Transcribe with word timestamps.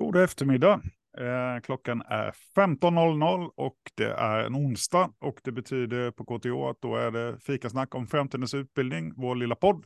God 0.00 0.16
eftermiddag. 0.16 0.80
Eh, 1.18 1.60
klockan 1.62 2.02
är 2.02 2.32
15.00 2.56 3.50
och 3.56 3.76
det 3.94 4.10
är 4.10 4.44
en 4.44 4.54
onsdag 4.54 5.12
och 5.18 5.40
det 5.44 5.52
betyder 5.52 6.10
på 6.10 6.24
KTH 6.24 6.70
att 6.70 6.80
då 6.80 6.96
är 6.96 7.10
det 7.10 7.38
fikasnack 7.40 7.94
om 7.94 8.06
framtidens 8.06 8.54
utbildning, 8.54 9.12
vår 9.16 9.34
lilla 9.34 9.54
podd. 9.54 9.84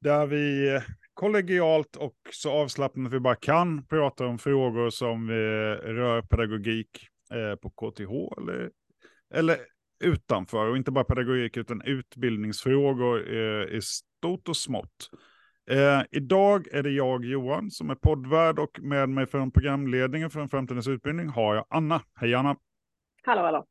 Där 0.00 0.26
vi 0.26 0.80
kollegialt 1.14 1.96
och 1.96 2.16
så 2.32 2.50
avslappnat 2.52 3.12
vi 3.12 3.20
bara 3.20 3.34
kan 3.36 3.86
pratar 3.86 4.24
om 4.24 4.38
frågor 4.38 4.90
som 4.90 5.30
rör 5.30 6.22
pedagogik 6.22 7.08
eh, 7.32 7.56
på 7.56 7.70
KTH 7.70 8.40
eller, 8.40 8.70
eller 9.34 9.56
utanför 10.04 10.66
och 10.66 10.76
inte 10.76 10.90
bara 10.90 11.04
pedagogik 11.04 11.56
utan 11.56 11.82
utbildningsfrågor 11.82 13.34
eh, 13.34 13.76
i 13.76 13.80
stort 13.82 14.48
och 14.48 14.56
smått. 14.56 15.10
Eh, 15.70 16.02
idag 16.10 16.66
är 16.72 16.82
det 16.82 16.90
jag, 16.90 17.24
Johan, 17.24 17.70
som 17.70 17.90
är 17.90 17.94
poddvärd 17.94 18.58
och 18.58 18.80
med 18.80 19.08
mig 19.08 19.26
från 19.26 19.50
programledningen 19.50 20.30
för 20.30 20.40
en 20.40 20.48
framtidens 20.48 20.88
utbildning 20.88 21.28
har 21.28 21.54
jag 21.54 21.64
Anna. 21.68 22.02
Hej 22.14 22.34
Anna! 22.34 22.56
Hallå, 23.22 23.42
hallå! 23.42 23.66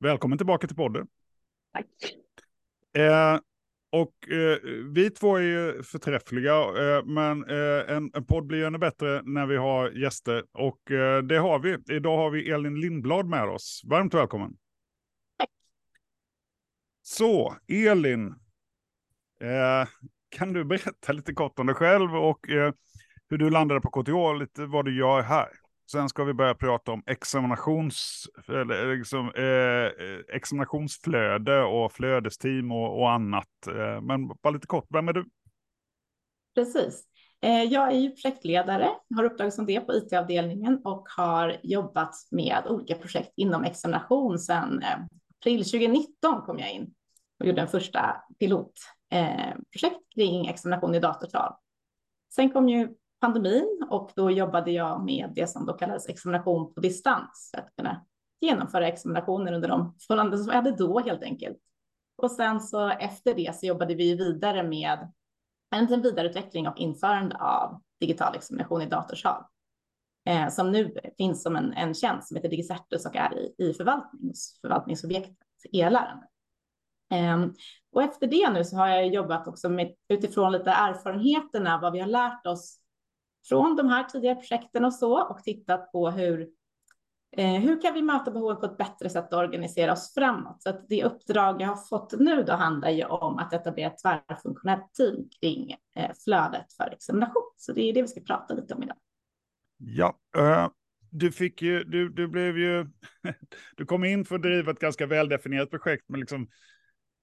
Välkommen 0.00 0.38
tillbaka 0.38 0.66
till 0.66 0.76
podden. 0.76 1.06
Tack! 1.72 1.86
Eh, 2.98 3.38
och 3.90 4.30
eh, 4.30 4.58
vi 4.94 5.10
två 5.10 5.36
är 5.36 5.40
ju 5.40 5.82
förträffliga, 5.82 6.54
eh, 6.54 7.04
men 7.04 7.44
eh, 7.50 7.96
en, 7.96 8.10
en 8.14 8.24
podd 8.24 8.46
blir 8.46 8.64
ännu 8.64 8.78
bättre 8.78 9.22
när 9.24 9.46
vi 9.46 9.56
har 9.56 9.90
gäster. 9.90 10.44
Och 10.52 10.90
eh, 10.90 11.22
det 11.22 11.38
har 11.38 11.58
vi. 11.58 11.94
Idag 11.94 12.16
har 12.16 12.30
vi 12.30 12.50
Elin 12.50 12.80
Lindblad 12.80 13.26
med 13.26 13.44
oss. 13.44 13.82
Varmt 13.84 14.14
välkommen! 14.14 14.56
Tack! 15.38 15.50
Så, 17.02 17.56
Elin. 17.68 18.34
Kan 20.36 20.52
du 20.52 20.64
berätta 20.64 21.12
lite 21.12 21.32
kort 21.32 21.58
om 21.58 21.66
dig 21.66 21.74
själv 21.74 22.16
och 22.16 22.50
eh, 22.50 22.72
hur 23.28 23.38
du 23.38 23.50
landade 23.50 23.80
på 23.80 23.90
KTH, 23.90 24.14
och 24.14 24.38
lite 24.38 24.66
vad 24.66 24.84
du 24.84 24.98
gör 24.98 25.22
här? 25.22 25.48
Sen 25.90 26.08
ska 26.08 26.24
vi 26.24 26.34
börja 26.34 26.54
prata 26.54 26.92
om 26.92 27.02
examinations, 27.06 28.26
eller 28.48 28.96
liksom, 28.96 29.32
eh, 29.34 30.06
eh, 30.06 30.36
examinationsflöde 30.36 31.62
och 31.62 31.92
flödesteam 31.92 32.72
och, 32.72 33.00
och 33.00 33.10
annat. 33.10 33.66
Eh, 33.68 34.00
men 34.00 34.28
bara 34.28 34.50
lite 34.50 34.66
kort, 34.66 34.86
vem 34.90 35.08
är 35.08 35.12
du? 35.12 35.26
Precis. 36.54 37.04
Eh, 37.40 37.62
jag 37.62 37.92
är 37.92 37.96
ju 37.98 38.10
projektledare, 38.10 38.88
har 39.16 39.24
uppdrag 39.24 39.52
som 39.52 39.66
det 39.66 39.80
på 39.80 39.92
IT-avdelningen 39.92 40.80
och 40.84 41.08
har 41.16 41.56
jobbat 41.62 42.14
med 42.30 42.62
olika 42.66 42.94
projekt 42.94 43.32
inom 43.36 43.64
examination 43.64 44.38
sedan 44.38 44.82
eh, 44.82 44.98
april 45.40 45.64
2019 45.64 46.42
kom 46.46 46.58
jag 46.58 46.72
in 46.72 46.94
och 47.40 47.46
gjorde 47.46 47.60
en 47.60 47.68
första 47.68 48.16
pilot 48.38 48.72
Eh, 49.10 49.54
projekt 49.72 50.14
kring 50.14 50.46
examination 50.46 50.94
i 50.94 51.00
datortal. 51.00 51.52
Sen 52.34 52.50
kom 52.50 52.68
ju 52.68 52.94
pandemin 53.20 53.86
och 53.90 54.12
då 54.16 54.30
jobbade 54.30 54.70
jag 54.70 55.04
med 55.04 55.32
det 55.34 55.46
som 55.46 55.66
då 55.66 55.72
kallades 55.72 56.08
examination 56.08 56.74
på 56.74 56.80
distans 56.80 57.50
för 57.54 57.62
att 57.62 57.76
kunna 57.76 58.06
genomföra 58.40 58.88
examinationer 58.88 59.52
under 59.52 59.68
de 59.68 59.94
förhållanden 60.06 60.38
som 60.38 60.50
vi 60.50 60.56
hade 60.56 60.70
då 60.70 61.00
helt 61.00 61.22
enkelt. 61.22 61.58
Och 62.16 62.30
sen 62.30 62.60
så 62.60 62.88
efter 62.88 63.34
det 63.34 63.56
så 63.56 63.66
jobbade 63.66 63.94
vi 63.94 64.14
vidare 64.14 64.62
med 64.62 65.12
en 65.70 66.02
vidareutveckling 66.02 66.68
och 66.68 66.78
införande 66.78 67.36
av 67.36 67.82
digital 68.00 68.34
examination 68.34 68.82
i 68.82 68.86
datorsal 68.86 69.44
eh, 70.28 70.48
som 70.48 70.72
nu 70.72 70.94
finns 71.18 71.42
som 71.42 71.56
en, 71.56 71.72
en 71.72 71.94
tjänst 71.94 72.28
som 72.28 72.36
heter 72.36 72.48
Digicertus 72.48 73.06
och 73.06 73.16
är 73.16 73.38
i, 73.38 73.54
i 73.58 73.74
hos 74.22 74.58
förvaltningsobjektet 74.60 75.36
e-lärande. 75.72 76.26
Ehm, 77.10 77.54
och 77.92 78.02
efter 78.02 78.26
det 78.26 78.50
nu 78.50 78.64
så 78.64 78.76
har 78.76 78.88
jag 78.88 79.08
jobbat 79.08 79.48
också 79.48 79.68
med 79.68 79.94
utifrån 80.08 80.52
lite 80.52 80.70
erfarenheterna, 80.70 81.78
vad 81.82 81.92
vi 81.92 81.98
har 82.00 82.06
lärt 82.06 82.46
oss 82.46 82.78
från 83.48 83.76
de 83.76 83.88
här 83.88 84.04
tidigare 84.04 84.34
projekten 84.34 84.84
och 84.84 84.94
så 84.94 85.22
och 85.22 85.42
tittat 85.42 85.92
på 85.92 86.10
hur 86.10 86.48
eh, 87.36 87.60
hur 87.60 87.82
kan 87.82 87.94
vi 87.94 88.02
möta 88.02 88.30
behoven 88.30 88.56
på 88.56 88.66
ett 88.66 88.76
bättre 88.76 89.10
sätt 89.10 89.32
och 89.32 89.38
organisera 89.38 89.92
oss 89.92 90.14
framåt? 90.14 90.62
Så 90.62 90.70
att 90.70 90.88
det 90.88 91.04
uppdrag 91.04 91.62
jag 91.62 91.68
har 91.68 91.88
fått 91.88 92.12
nu 92.18 92.42
då 92.42 92.52
handlar 92.52 92.90
ju 92.90 93.04
om 93.04 93.38
att 93.38 93.52
etablera 93.52 93.90
ett 93.90 93.98
tvärfunktionellt 94.02 94.94
team 94.94 95.28
kring 95.40 95.76
eh, 95.94 96.10
flödet 96.24 96.72
för 96.72 96.92
examination. 96.92 97.52
Så 97.56 97.72
det 97.72 97.82
är 97.82 97.92
det 97.94 98.02
vi 98.02 98.08
ska 98.08 98.20
prata 98.20 98.54
lite 98.54 98.74
om 98.74 98.82
idag. 98.82 98.96
Ja, 99.78 100.14
uh, 100.38 100.68
du 101.10 101.32
fick 101.32 101.62
ju, 101.62 101.84
du, 101.84 102.08
du 102.08 102.28
blev 102.28 102.58
ju, 102.58 102.86
du 103.76 103.84
kom 103.84 104.04
in 104.04 104.24
för 104.24 104.34
att 104.34 104.42
driva 104.42 104.72
ett 104.72 104.78
ganska 104.78 105.06
väldefinierat 105.06 105.70
projekt 105.70 106.08
med 106.08 106.20
liksom 106.20 106.48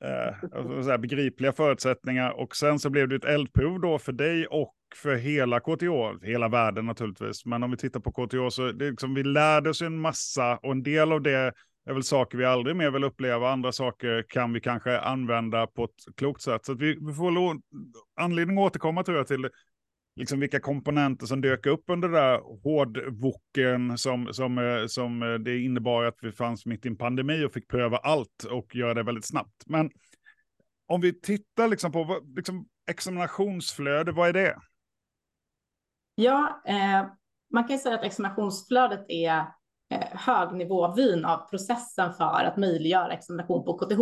eh, 0.03 0.59
alltså, 0.75 0.97
begripliga 0.97 1.51
förutsättningar. 1.51 2.31
Och 2.31 2.55
sen 2.55 2.79
så 2.79 2.89
blev 2.89 3.07
det 3.07 3.15
ett 3.15 3.25
eldprov 3.25 3.81
då 3.81 3.99
för 3.99 4.11
dig 4.11 4.47
och 4.47 4.73
för 4.95 5.15
hela 5.15 5.59
KTH, 5.59 6.25
hela 6.25 6.47
världen 6.47 6.85
naturligtvis. 6.85 7.45
Men 7.45 7.63
om 7.63 7.71
vi 7.71 7.77
tittar 7.77 7.99
på 7.99 8.11
KTH 8.11 8.49
så 8.49 8.71
det 8.71 8.89
liksom, 8.89 9.13
vi 9.13 9.23
lärde 9.23 9.69
oss 9.69 9.81
en 9.81 9.99
massa 9.99 10.57
och 10.57 10.71
en 10.71 10.83
del 10.83 11.11
av 11.11 11.21
det 11.21 11.53
är 11.85 11.93
väl 11.93 12.03
saker 12.03 12.37
vi 12.37 12.45
aldrig 12.45 12.75
mer 12.75 12.91
vill 12.91 13.03
uppleva. 13.03 13.51
Andra 13.51 13.71
saker 13.71 14.25
kan 14.29 14.53
vi 14.53 14.61
kanske 14.61 14.99
använda 14.99 15.67
på 15.67 15.83
ett 15.83 16.15
klokt 16.17 16.41
sätt. 16.41 16.65
Så 16.65 16.73
vi, 16.73 16.97
vi 17.01 17.13
får 17.13 17.61
anledning 18.15 18.57
att 18.57 18.63
återkomma 18.63 19.03
tror 19.03 19.17
jag 19.17 19.27
till 19.27 19.49
liksom 20.15 20.39
vilka 20.39 20.59
komponenter 20.59 21.25
som 21.25 21.41
dök 21.41 21.65
upp 21.65 21.83
under 21.87 22.09
det 22.09 22.17
där 22.17 22.41
hårdvoken 22.63 23.97
som, 23.97 24.33
som, 24.33 24.57
eh, 24.57 24.85
som 24.87 25.23
eh, 25.23 25.33
det 25.33 25.59
innebar 25.59 26.03
att 26.03 26.17
vi 26.21 26.31
fanns 26.31 26.65
mitt 26.65 26.85
i 26.85 26.89
en 26.89 26.97
pandemi 26.97 27.45
och 27.45 27.53
fick 27.53 27.67
pröva 27.67 27.97
allt 27.97 28.43
och 28.51 28.75
göra 28.75 28.93
det 28.93 29.03
väldigt 29.03 29.27
snabbt. 29.27 29.63
Men 29.65 29.91
om 30.87 31.01
vi 31.01 31.21
tittar 31.21 31.67
liksom 31.67 31.91
på 31.91 32.21
liksom, 32.35 32.67
examinationsflöde, 32.91 34.11
vad 34.11 34.29
är 34.29 34.33
det? 34.33 34.59
Ja, 36.15 36.61
eh, 36.65 37.05
man 37.53 37.67
kan 37.67 37.79
säga 37.79 37.95
att 37.95 38.03
examinationsflödet 38.03 39.05
är 39.07 39.37
eh, 39.89 40.07
högnivåvyn 40.11 41.25
av 41.25 41.49
processen 41.49 42.13
för 42.13 42.43
att 42.43 42.57
möjliggöra 42.57 43.13
examination 43.13 43.65
på 43.65 43.77
KTH. 43.77 43.99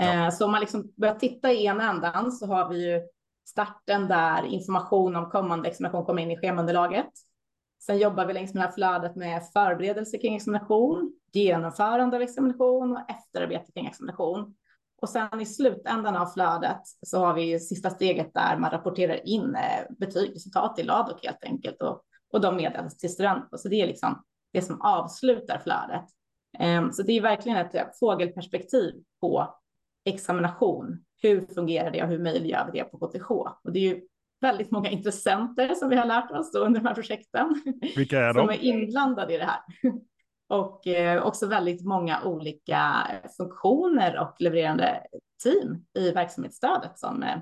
Eh, 0.00 0.14
ja. 0.14 0.30
Så 0.30 0.44
om 0.44 0.50
man 0.50 0.60
liksom 0.60 0.92
börjar 0.96 1.14
titta 1.14 1.52
i 1.52 1.66
ena 1.66 1.90
ändan 1.90 2.32
så 2.32 2.46
har 2.46 2.68
vi 2.68 2.90
ju 2.90 3.02
starten 3.44 4.08
där 4.08 4.44
information 4.44 5.16
om 5.16 5.30
kommande 5.30 5.68
examination 5.68 6.04
kommer 6.04 6.22
in 6.22 6.30
i 6.30 6.36
schemaunderlaget. 6.36 7.10
Sen 7.86 7.98
jobbar 7.98 8.26
vi 8.26 8.32
längs 8.32 8.54
med 8.54 8.62
det 8.62 8.66
här 8.66 8.74
flödet 8.74 9.16
med 9.16 9.42
förberedelse 9.52 10.18
kring 10.18 10.36
examination, 10.36 11.12
genomförande 11.32 12.16
av 12.16 12.22
examination 12.22 12.92
och 12.92 13.10
efterarbete 13.10 13.72
kring 13.72 13.86
examination. 13.86 14.54
Och 15.02 15.08
sen 15.08 15.40
i 15.40 15.46
slutändan 15.46 16.16
av 16.16 16.26
flödet 16.26 16.80
så 17.06 17.18
har 17.18 17.34
vi 17.34 17.60
sista 17.60 17.90
steget 17.90 18.34
där 18.34 18.56
man 18.58 18.70
rapporterar 18.70 19.26
in 19.26 19.54
eh, 19.54 19.96
betyg, 19.98 20.36
resultat 20.36 20.78
i 20.78 20.82
LADOK 20.82 21.24
helt 21.24 21.44
enkelt 21.44 21.82
och, 21.82 22.02
och 22.32 22.40
de 22.40 22.56
meddelas 22.56 22.96
till 22.96 23.12
studenter. 23.12 23.56
Så 23.56 23.68
det 23.68 23.82
är 23.82 23.86
liksom 23.86 24.24
det 24.52 24.62
som 24.62 24.80
avslutar 24.80 25.58
flödet. 25.58 26.04
Ehm, 26.58 26.92
så 26.92 27.02
det 27.02 27.12
är 27.12 27.22
verkligen 27.22 27.58
ett 27.58 27.74
eh, 27.74 27.82
fågelperspektiv 28.00 28.94
på 29.20 29.54
examination 30.04 31.04
hur 31.22 31.46
fungerar 31.54 31.90
det 31.90 32.02
och 32.02 32.08
hur 32.08 32.18
möjliggör 32.18 32.70
vi 32.72 32.78
det 32.78 32.84
på 32.84 32.98
KTH? 32.98 33.30
Och 33.30 33.72
det 33.72 33.78
är 33.78 33.94
ju 33.94 34.00
väldigt 34.40 34.70
många 34.70 34.90
intressenter 34.90 35.74
som 35.74 35.88
vi 35.88 35.96
har 35.96 36.04
lärt 36.04 36.30
oss 36.30 36.54
under 36.54 36.80
de 36.80 36.86
här 36.86 36.94
projekten. 36.94 37.62
Vilka 37.96 38.20
är 38.20 38.26
de? 38.34 38.40
Som 38.40 38.50
är 38.50 38.64
inblandade 38.64 39.34
i 39.34 39.38
det 39.38 39.44
här. 39.44 39.60
Och 40.48 40.86
eh, 40.86 41.22
också 41.22 41.46
väldigt 41.46 41.84
många 41.84 42.22
olika 42.24 43.06
funktioner 43.36 44.18
och 44.18 44.34
levererande 44.38 45.06
team 45.42 45.84
i 45.94 46.10
verksamhetsstödet 46.10 46.98
som 46.98 47.22
eh, 47.22 47.36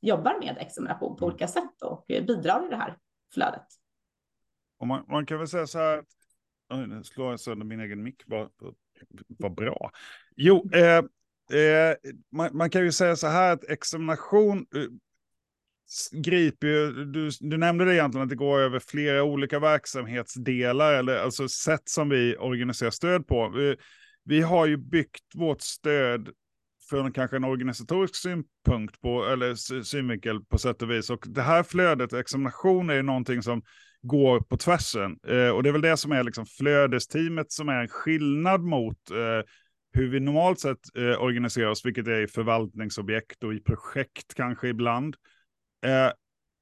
jobbar 0.00 0.38
med 0.40 0.56
examination 0.60 1.16
på 1.16 1.24
mm. 1.24 1.32
olika 1.32 1.48
sätt 1.48 1.82
och 1.82 2.04
bidrar 2.08 2.66
i 2.66 2.70
det 2.70 2.76
här 2.76 2.96
flödet. 3.34 3.66
Och 4.78 4.86
man, 4.86 5.04
man 5.08 5.26
kan 5.26 5.38
väl 5.38 5.48
säga 5.48 5.66
så 5.66 5.78
här, 5.78 6.04
nu 6.86 7.04
slår 7.04 7.30
jag 7.30 7.40
sönder 7.40 7.66
min 7.66 7.80
egen 7.80 8.02
mick, 8.02 8.22
vad 9.38 9.54
bra. 9.54 9.90
Jo, 10.36 10.70
eh, 10.72 11.02
Eh, 11.52 12.10
man, 12.32 12.56
man, 12.56 12.70
kan 12.70 12.84
ju 12.84 12.92
säga 12.92 13.16
så 13.16 13.26
här 13.26 13.52
att 13.52 13.64
examination 13.64 14.58
eh, 14.58 14.82
griper 16.12 16.66
ju, 16.66 17.04
du, 17.04 17.30
du 17.40 17.56
nämnde 17.56 17.84
det 17.84 17.94
egentligen 17.94 18.22
att 18.22 18.28
det 18.30 18.36
går 18.36 18.60
över 18.60 18.78
flera 18.78 19.22
olika 19.22 19.58
verksamhetsdelar, 19.58 20.92
eller 20.92 21.18
alltså 21.18 21.48
sätt 21.48 21.88
som 21.88 22.08
vi 22.08 22.36
organiserar 22.36 22.90
stöd 22.90 23.26
på. 23.26 23.48
Vi, 23.48 23.76
vi 24.24 24.40
har 24.40 24.66
ju 24.66 24.76
byggt 24.76 25.34
vårt 25.34 25.60
stöd 25.60 26.28
från 26.90 27.12
kanske 27.12 27.36
en 27.36 27.44
organisatorisk 27.44 28.14
synpunkt 28.14 29.00
på, 29.00 29.24
eller 29.24 29.82
synvinkel 29.82 30.44
på 30.44 30.58
sätt 30.58 30.82
och 30.82 30.90
vis. 30.90 31.10
Och 31.10 31.24
det 31.28 31.42
här 31.42 31.62
flödet, 31.62 32.12
examination, 32.12 32.90
är 32.90 32.94
ju 32.94 33.02
någonting 33.02 33.42
som 33.42 33.62
går 34.02 34.40
på 34.40 34.56
tvärsen. 34.56 35.18
Eh, 35.28 35.48
och 35.48 35.62
det 35.62 35.68
är 35.68 35.72
väl 35.72 35.80
det 35.80 35.96
som 35.96 36.12
är 36.12 36.24
liksom 36.24 36.46
flödesteamet 36.46 37.52
som 37.52 37.68
är 37.68 37.80
en 37.80 37.88
skillnad 37.88 38.60
mot 38.60 39.10
eh, 39.10 39.46
hur 39.92 40.08
vi 40.08 40.20
normalt 40.20 40.60
sett 40.60 40.96
eh, 40.96 41.22
organiserar 41.22 41.70
oss, 41.70 41.86
vilket 41.86 42.06
är 42.06 42.20
i 42.20 42.26
förvaltningsobjekt 42.26 43.44
och 43.44 43.54
i 43.54 43.60
projekt 43.60 44.34
kanske 44.34 44.68
ibland. 44.68 45.16
Eh, 45.86 46.12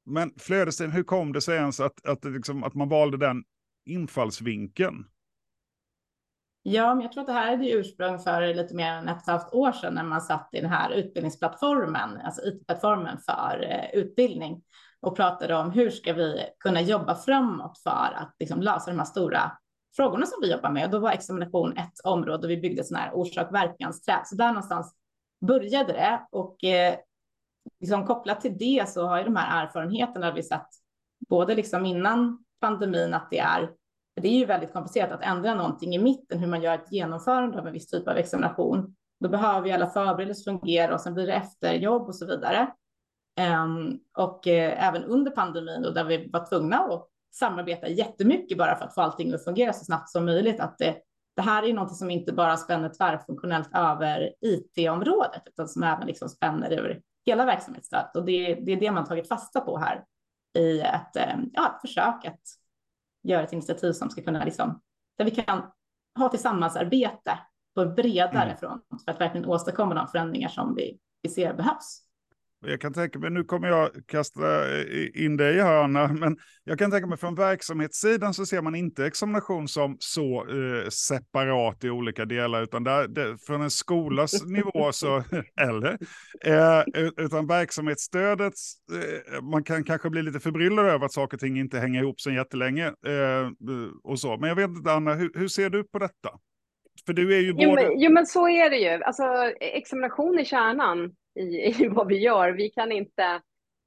men 0.06 0.32
flödesteam, 0.38 0.92
hur 0.92 1.02
kom 1.02 1.32
det 1.32 1.40
sig 1.40 1.56
ens 1.56 1.80
att, 1.80 2.06
att, 2.06 2.24
liksom, 2.24 2.64
att 2.64 2.74
man 2.74 2.88
valde 2.88 3.16
den 3.16 3.44
infallsvinkeln? 3.86 5.04
Ja, 6.62 6.94
men 6.94 7.02
jag 7.02 7.12
tror 7.12 7.20
att 7.20 7.26
det 7.26 7.32
här 7.32 7.52
är 7.52 7.56
det 7.56 7.70
ursprung 7.70 8.18
för 8.18 8.54
lite 8.54 8.74
mer 8.74 8.92
än 8.92 9.08
ett 9.08 9.16
och 9.16 9.22
ett 9.22 9.26
halvt 9.26 9.52
år 9.52 9.72
sedan 9.72 9.94
när 9.94 10.04
man 10.04 10.20
satt 10.20 10.48
i 10.52 10.60
den 10.60 10.70
här 10.70 10.90
utbildningsplattformen, 10.90 12.20
alltså 12.24 12.42
IT-plattformen 12.42 13.18
för 13.18 13.62
eh, 13.70 14.00
utbildning. 14.00 14.62
och 15.00 15.16
pratade 15.16 15.54
om 15.54 15.70
hur 15.70 15.90
ska 15.90 16.12
vi 16.12 16.42
kunna 16.58 16.80
jobba 16.80 17.14
framåt 17.14 17.78
för 17.78 18.14
att 18.16 18.36
liksom 18.38 18.62
lösa 18.62 18.90
de 18.90 18.98
här 18.98 19.06
stora 19.06 19.52
frågorna 19.98 20.26
som 20.26 20.38
vi 20.42 20.52
jobbar 20.52 20.70
med. 20.70 20.84
Och 20.84 20.90
då 20.90 20.98
var 20.98 21.10
examination 21.10 21.76
ett 21.76 22.00
område 22.04 22.46
och 22.46 22.50
vi 22.50 22.56
byggde 22.56 22.84
sådana 22.84 23.04
här 23.04 23.14
orsak-verkansträd. 23.14 24.22
Så 24.24 24.36
där 24.36 24.48
någonstans 24.48 24.94
började 25.46 25.92
det 25.92 26.26
och 26.30 26.64
eh, 26.64 26.94
liksom 27.80 28.06
kopplat 28.06 28.40
till 28.40 28.58
det 28.58 28.88
så 28.88 29.06
har 29.06 29.18
ju 29.18 29.24
de 29.24 29.36
här 29.36 29.66
erfarenheterna 29.66 30.32
vi 30.32 30.42
sett 30.42 30.68
både 31.28 31.54
liksom 31.54 31.86
innan 31.86 32.44
pandemin 32.60 33.14
att 33.14 33.28
det 33.30 33.38
är 33.38 33.70
det 34.20 34.28
är 34.28 34.38
ju 34.38 34.44
väldigt 34.44 34.72
komplicerat 34.72 35.12
att 35.12 35.22
ändra 35.22 35.54
någonting 35.54 35.94
i 35.94 35.98
mitten, 35.98 36.38
hur 36.38 36.46
man 36.46 36.62
gör 36.62 36.74
ett 36.74 36.92
genomförande 36.92 37.58
av 37.58 37.66
en 37.66 37.72
viss 37.72 37.90
typ 37.90 38.08
av 38.08 38.16
examination. 38.16 38.94
Då 39.20 39.28
behöver 39.28 39.66
ju 39.66 39.72
alla 39.72 39.86
förberedelser 39.86 40.50
fungera 40.50 40.94
och 40.94 41.00
sen 41.00 41.14
blir 41.14 41.26
det 41.26 41.32
efterjobb 41.32 42.02
och 42.02 42.14
så 42.14 42.26
vidare. 42.26 42.72
Um, 43.64 44.00
och 44.16 44.46
uh, 44.46 44.86
även 44.86 45.04
under 45.04 45.30
pandemin 45.30 45.82
då, 45.82 45.90
där 45.90 46.04
vi 46.04 46.30
var 46.32 46.46
tvungna 46.46 46.78
att 46.78 47.08
samarbeta 47.34 47.88
jättemycket 47.88 48.58
bara 48.58 48.76
för 48.76 48.84
att 48.84 48.94
få 48.94 49.00
allting 49.00 49.34
att 49.34 49.44
fungera 49.44 49.72
så 49.72 49.84
snabbt 49.84 50.10
som 50.10 50.24
möjligt, 50.24 50.60
att 50.60 50.78
det, 50.78 50.96
det 51.36 51.42
här 51.42 51.62
är 51.62 51.74
något 51.74 51.96
som 51.96 52.10
inte 52.10 52.32
bara 52.32 52.56
spänner 52.56 52.88
tvärfunktionellt 52.88 53.74
över 53.74 54.34
IT-området, 54.40 55.42
utan 55.46 55.68
som 55.68 55.82
även 55.82 56.06
liksom 56.06 56.28
spänner 56.28 56.70
över 56.70 57.00
hela 57.26 57.44
verksamhetsstödet. 57.44 58.16
Och 58.16 58.24
det, 58.24 58.54
det 58.54 58.72
är 58.72 58.80
det 58.80 58.90
man 58.90 59.04
tagit 59.04 59.28
fasta 59.28 59.60
på 59.60 59.78
här 59.78 60.04
i 60.58 60.80
ett, 60.80 61.34
um, 61.34 61.50
ja, 61.52 61.74
ett 61.74 61.80
försök 61.80 62.24
att 62.24 62.40
göra 63.22 63.42
ett 63.42 63.52
initiativ 63.52 63.92
som 63.92 64.10
ska 64.10 64.22
kunna, 64.22 64.44
liksom, 64.44 64.80
där 65.18 65.24
vi 65.24 65.30
kan 65.30 65.62
ha 66.18 66.28
tillsammansarbete 66.28 67.38
på 67.74 67.80
en 67.80 67.94
bredare 67.94 68.44
mm. 68.44 68.56
front 68.56 68.84
för 69.04 69.12
att 69.12 69.20
verkligen 69.20 69.46
åstadkomma 69.46 69.94
de 69.94 70.08
förändringar 70.08 70.48
som 70.48 70.74
vi, 70.74 70.98
vi 71.22 71.28
ser 71.28 71.54
behövs. 71.54 72.07
Jag 72.66 72.80
kan 72.80 72.92
tänka 72.92 73.18
mig, 73.18 73.30
nu 73.30 73.44
kommer 73.44 73.68
jag 73.68 73.90
kasta 74.06 74.66
in 75.14 75.36
dig 75.36 75.60
här 75.60 75.82
Anna, 75.82 76.08
men 76.20 76.36
jag 76.64 76.78
kan 76.78 76.90
tänka 76.90 77.06
mig 77.06 77.18
från 77.18 77.34
verksamhetssidan 77.34 78.34
så 78.34 78.46
ser 78.46 78.62
man 78.62 78.74
inte 78.74 79.06
examination 79.06 79.68
som 79.68 79.96
så 79.98 80.46
eh, 80.48 80.88
separat 80.88 81.84
i 81.84 81.90
olika 81.90 82.24
delar, 82.24 82.62
utan 82.62 82.84
där, 82.84 83.08
det, 83.08 83.38
från 83.46 83.62
en 83.62 83.70
skolas 83.70 84.44
nivå 84.46 84.92
så, 84.92 85.22
eller, 85.60 85.98
eh, 86.44 86.84
utan 87.16 87.46
verksamhetsstödet, 87.46 88.54
eh, 88.92 89.42
man 89.42 89.64
kan 89.64 89.84
kanske 89.84 90.10
bli 90.10 90.22
lite 90.22 90.40
förbryllad 90.40 90.86
över 90.86 91.06
att 91.06 91.12
saker 91.12 91.36
och 91.36 91.40
ting 91.40 91.58
inte 91.58 91.78
hänger 91.78 92.02
ihop 92.02 92.20
så 92.20 92.30
jättelänge 92.30 92.86
eh, 92.86 93.48
och 94.04 94.20
så. 94.20 94.36
Men 94.36 94.48
jag 94.48 94.56
vet 94.56 94.70
inte 94.70 94.92
Anna, 94.92 95.14
hur, 95.14 95.30
hur 95.34 95.48
ser 95.48 95.70
du 95.70 95.84
på 95.84 95.98
detta? 95.98 96.30
För 97.06 97.12
du 97.12 97.36
är 97.36 97.40
ju 97.40 97.52
både... 97.52 97.64
Jo 97.64 97.74
men, 97.74 98.00
jo, 98.00 98.12
men 98.12 98.26
så 98.26 98.48
är 98.48 98.70
det 98.70 98.76
ju. 98.76 99.02
Alltså, 99.02 99.22
examination 99.60 100.38
är 100.38 100.44
kärnan 100.44 101.10
i, 101.38 101.74
i 101.84 101.88
vad 101.88 102.08
vi 102.08 102.18
gör. 102.18 102.50
Vi 102.50 102.70
kan 102.70 102.92
inte, 102.92 103.40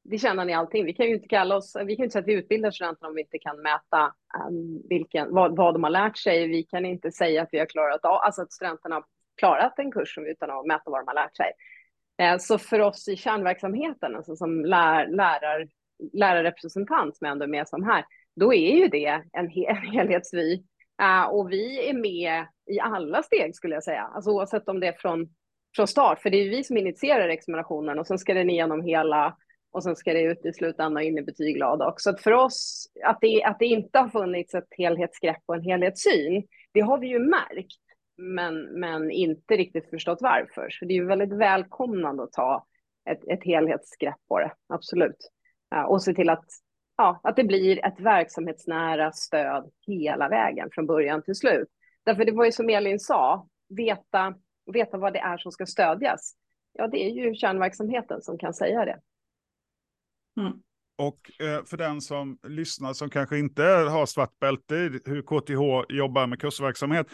det 0.04 0.18
känner 0.18 0.46
ni 0.46 0.54
allting, 0.54 0.86
vi 0.86 0.94
kan 0.94 1.06
ju 1.06 1.14
inte 1.14 1.28
kalla 1.28 1.56
oss, 1.56 1.76
vi 1.86 1.96
kan 1.96 2.04
inte 2.04 2.14
säga 2.14 2.22
att 2.22 2.28
vi 2.28 2.34
utbildar 2.34 2.72
studenterna 2.72 3.08
om 3.08 3.16
vi 3.16 3.22
inte 3.22 3.40
kan 3.40 3.62
mäta 3.62 4.14
um, 4.48 4.82
vilken, 4.90 5.34
vad, 5.34 5.58
vad 5.58 5.76
de 5.76 5.84
har 5.84 5.90
lärt 5.90 6.18
sig. 6.18 6.48
Vi 6.48 6.64
kan 6.64 6.86
inte 6.86 7.12
säga 7.12 7.42
att 7.42 7.50
vi 7.52 7.60
har 7.60 7.66
klarat 7.66 8.06
av, 8.06 8.16
alltså 8.16 8.42
att 8.42 8.52
studenterna 8.52 8.96
har 8.96 9.06
klarat 9.38 9.80
en 9.80 9.92
kurs 9.92 10.18
utan 10.18 10.52
att 10.52 10.66
mäta 10.66 10.92
vad 10.92 11.02
de 11.02 11.08
har 11.08 11.16
lärt 11.16 11.36
sig. 11.36 11.52
Eh, 12.22 12.38
så 12.38 12.58
för 12.58 12.80
oss 12.80 13.08
i 13.08 13.16
kärnverksamheten, 13.16 14.16
alltså 14.16 14.36
som 14.36 14.66
lär, 14.66 15.08
lärar, 15.08 15.68
lärarrepresentant 16.14 17.18
som 17.18 17.26
jag 17.26 17.32
ändå 17.32 17.44
är 17.44 17.50
med 17.50 17.68
som 17.68 17.84
här, 17.84 18.06
då 18.36 18.54
är 18.54 18.76
ju 18.76 18.88
det 18.88 19.24
en, 19.34 19.50
hel, 19.50 19.66
en 19.70 19.92
helhetsvy. 19.92 20.64
Uh, 21.02 21.24
och 21.24 21.52
vi 21.52 21.90
är 21.90 21.94
med 21.94 22.46
i 22.72 22.80
alla 22.80 23.24
steg 23.24 23.56
skulle 23.56 23.74
jag 23.74 23.84
säga, 23.84 24.02
alltså 24.02 24.32
oavsett 24.32 24.70
om 24.70 24.80
det 24.80 24.88
är 24.88 24.94
från 24.94 25.30
från 25.76 25.88
start, 25.88 26.22
för 26.22 26.30
det 26.30 26.38
är 26.38 26.50
vi 26.50 26.64
som 26.64 26.78
initierar 26.78 27.30
examinationen 27.30 28.00
och 28.00 28.08
sen 28.08 28.18
ska 28.18 28.34
den 28.34 28.50
igenom 28.50 28.82
hela 28.82 29.38
och 29.72 29.84
sen 29.84 29.96
ska 29.96 30.14
det 30.14 30.22
ut 30.22 30.46
i 30.46 30.54
slutändan 30.54 31.04
in 31.04 31.18
i 31.18 31.22
betyglada 31.22 31.88
också. 31.88 32.12
Så 32.12 32.18
för 32.18 32.32
oss, 32.32 32.88
att 33.06 33.18
det, 33.22 33.44
att 33.44 33.60
det 33.60 33.66
inte 33.66 34.00
har 34.00 34.10
funnits 34.10 34.54
ett 34.54 34.68
helhetsgrepp 34.78 35.44
och 35.46 35.56
en 35.56 35.62
helhetssyn, 35.62 36.48
det 36.74 36.80
har 36.82 36.98
vi 36.98 37.08
ju 37.08 37.20
märkt, 37.20 37.82
men, 38.18 38.64
men 38.64 39.12
inte 39.12 39.58
riktigt 39.58 39.90
förstått 39.90 40.18
varför. 40.22 40.70
Så 40.70 40.86
det 40.86 40.94
är 40.94 40.96
ju 40.96 41.06
väldigt 41.06 41.34
välkomnande 41.34 42.24
att 42.24 42.32
ta 42.32 42.66
ett, 43.10 43.28
ett 43.28 43.44
helhetsgrepp 43.44 44.28
på 44.28 44.40
det, 44.40 44.52
absolut. 44.68 45.32
Och 45.88 46.04
se 46.04 46.14
till 46.14 46.30
att, 46.30 46.46
ja, 46.98 47.20
att 47.24 47.36
det 47.36 47.44
blir 47.44 47.86
ett 47.86 48.00
verksamhetsnära 48.00 49.12
stöd 49.12 49.72
hela 49.88 50.30
vägen 50.30 50.70
från 50.72 50.86
början 50.86 51.24
till 51.24 51.36
slut. 51.36 51.68
Därför 52.06 52.26
det 52.26 52.32
var 52.32 52.46
ju 52.46 52.52
som 52.52 52.70
Elin 52.70 53.00
sa, 53.00 53.48
veta 53.70 54.34
veta 54.76 54.98
vad 54.98 55.14
det 55.14 55.20
är 55.20 55.38
som 55.38 55.52
ska 55.52 55.66
stödjas. 55.66 56.36
Ja, 56.74 56.88
det 56.88 57.06
är 57.06 57.10
ju 57.10 57.36
kärnverksamheten 57.36 58.22
som 58.22 58.38
kan 58.38 58.54
säga 58.54 58.86
det. 58.86 59.00
Mm. 60.42 60.54
Och 60.98 61.42
eh, 61.42 61.66
för 61.66 61.78
den 61.78 62.02
som 62.02 62.40
lyssnar 62.48 62.94
som 62.94 63.10
kanske 63.10 63.38
inte 63.38 63.64
har 63.64 64.06
svart 64.06 64.40
bälte 64.40 64.76
i 64.76 65.00
hur 65.06 65.22
KTH 65.22 65.94
jobbar 65.96 66.28
med 66.28 66.42
kursverksamhet, 66.42 67.08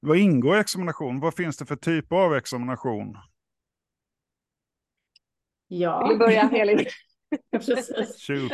vad 0.00 0.16
ingår 0.16 0.56
i 0.56 0.60
examination? 0.60 1.20
Vad 1.20 1.34
finns 1.34 1.56
det 1.56 1.66
för 1.66 1.76
typer 1.76 2.16
av 2.16 2.36
examination? 2.36 3.16
Ja. 5.68 6.08
Vill 6.08 6.18
du 6.18 6.18
börja, 6.18 6.50
Elin? 6.50 6.86
Precis. 7.52 8.26
Shoot. 8.26 8.52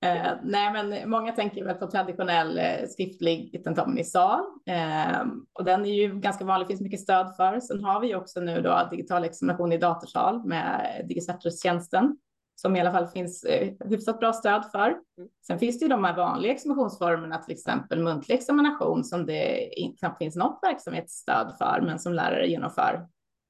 Eh, 0.00 0.32
nej, 0.42 0.72
men 0.72 1.10
många 1.10 1.32
tänker 1.32 1.64
väl 1.64 1.74
på 1.74 1.86
traditionell 1.86 2.58
eh, 2.58 2.88
skriftlig 2.88 3.60
tentamen 3.64 3.98
i 3.98 4.04
sal 4.04 4.40
eh, 4.66 5.20
och 5.52 5.64
den 5.64 5.86
är 5.86 5.92
ju 5.92 6.20
ganska 6.20 6.44
vanlig, 6.44 6.68
finns 6.68 6.80
mycket 6.80 7.00
stöd 7.00 7.36
för. 7.36 7.60
Sen 7.60 7.84
har 7.84 8.00
vi 8.00 8.14
också 8.14 8.40
nu 8.40 8.62
då 8.62 8.88
digital 8.90 9.24
examination 9.24 9.72
i 9.72 9.78
datorsal 9.78 10.44
med 10.44 11.04
Digicertus-tjänsten 11.08 12.16
som 12.60 12.76
i 12.76 12.80
alla 12.80 12.92
fall 12.92 13.06
finns 13.06 13.44
eh, 13.44 13.72
hyfsat 13.84 14.20
bra 14.20 14.32
stöd 14.32 14.64
för. 14.72 14.86
Mm. 14.88 15.28
Sen 15.46 15.58
finns 15.58 15.78
det 15.78 15.84
ju 15.84 15.88
de 15.88 16.04
här 16.04 16.16
vanliga 16.16 16.52
examinationsformerna, 16.52 17.38
till 17.38 17.54
exempel 17.54 18.02
muntlig 18.02 18.34
examination 18.34 19.04
som 19.04 19.26
det 19.26 19.70
knappt 19.98 20.18
finns 20.18 20.36
något 20.36 20.58
verksamhetsstöd 20.62 21.54
för, 21.58 21.80
men 21.86 21.98
som 21.98 22.12
lärare 22.12 22.46
genomför 22.46 23.06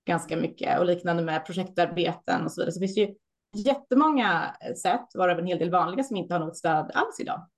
ganska 0.07 0.37
mycket 0.37 0.79
och 0.79 0.87
liknande 0.87 1.23
med 1.23 1.47
projektarbeten 1.47 2.45
och 2.45 2.53
så 2.53 2.61
vidare. 2.61 2.73
Så 2.73 2.81
finns 2.81 2.95
det 2.95 3.01
ju 3.01 3.15
jättemånga 3.53 4.57
sätt, 4.83 5.07
varav 5.15 5.39
en 5.39 5.47
hel 5.47 5.59
del 5.59 5.71
vanliga 5.71 6.05
som 6.05 6.17
inte 6.17 6.35
har 6.35 6.41
något 6.41 6.57
stöd 6.57 6.91
alls 6.95 7.21
idag. 7.21 7.49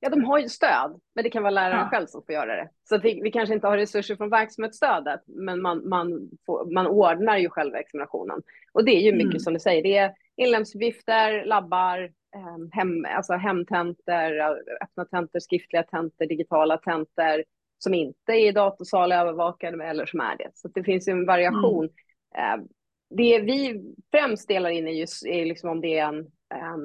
Ja, 0.00 0.10
de 0.10 0.24
har 0.24 0.38
ju 0.38 0.48
stöd, 0.48 1.00
men 1.14 1.24
det 1.24 1.30
kan 1.30 1.42
vara 1.42 1.50
läraren 1.50 1.80
ja. 1.80 1.88
själv 1.88 2.06
som 2.06 2.22
får 2.26 2.34
göra 2.34 2.56
det. 2.56 2.70
Så 2.88 2.98
vi, 2.98 3.20
vi, 3.22 3.30
kanske 3.30 3.54
inte 3.54 3.66
har 3.66 3.76
resurser 3.76 4.16
från 4.16 4.30
verksamhetsstödet, 4.30 5.20
men 5.26 5.62
man, 5.62 5.88
man, 5.88 6.30
får, 6.46 6.72
man 6.74 6.86
ordnar 6.86 7.38
ju 7.38 7.48
själva 7.48 7.78
examinationen. 7.78 8.42
Och 8.72 8.84
det 8.84 8.92
är 8.92 9.00
ju 9.00 9.12
mycket 9.12 9.30
mm. 9.30 9.40
som 9.40 9.54
du 9.54 9.60
säger, 9.60 9.82
det 9.82 9.96
är 9.96 10.14
inlämningsuppgifter, 10.36 11.44
labbar, 11.44 11.98
ehm, 12.36 12.70
hem, 12.72 13.06
alltså 13.16 13.32
hemtentor, 13.32 14.40
öppna 14.82 15.04
tentor, 15.04 15.38
skriftliga 15.40 15.82
tentor, 15.82 16.26
digitala 16.26 16.78
tentor 16.78 17.44
som 17.78 17.94
inte 17.94 18.32
är 18.32 18.52
datorsal 18.52 19.12
övervakade 19.12 19.84
eller 19.84 20.06
som 20.06 20.20
är 20.20 20.36
det. 20.36 20.50
Så 20.54 20.68
det 20.68 20.84
finns 20.84 21.08
ju 21.08 21.12
en 21.12 21.26
variation. 21.26 21.88
Mm. 22.34 22.68
Det 23.16 23.40
vi 23.40 23.82
främst 24.10 24.48
delar 24.48 24.70
in 24.70 24.88
i 24.88 25.00
just 25.00 25.26
är 25.26 25.46
liksom 25.46 25.70
om 25.70 25.80
det 25.80 25.98
är 25.98 26.08
en, 26.08 26.26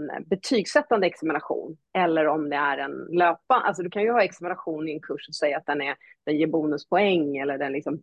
en 0.09 0.23
betygssättande 0.25 1.07
examination 1.07 1.77
eller 1.97 2.27
om 2.27 2.49
det 2.49 2.55
är 2.55 2.77
en 2.77 2.91
löpande, 2.91 3.67
alltså 3.67 3.83
du 3.83 3.89
kan 3.89 4.03
ju 4.03 4.11
ha 4.11 4.23
examination 4.23 4.89
i 4.89 4.93
en 4.93 5.01
kurs 5.01 5.27
och 5.27 5.35
säga 5.35 5.57
att 5.57 5.65
den, 5.65 5.81
är, 5.81 5.95
den 6.25 6.37
ger 6.37 6.47
bonuspoäng 6.47 7.37
eller 7.37 7.57
den 7.57 7.71
liksom 7.71 8.01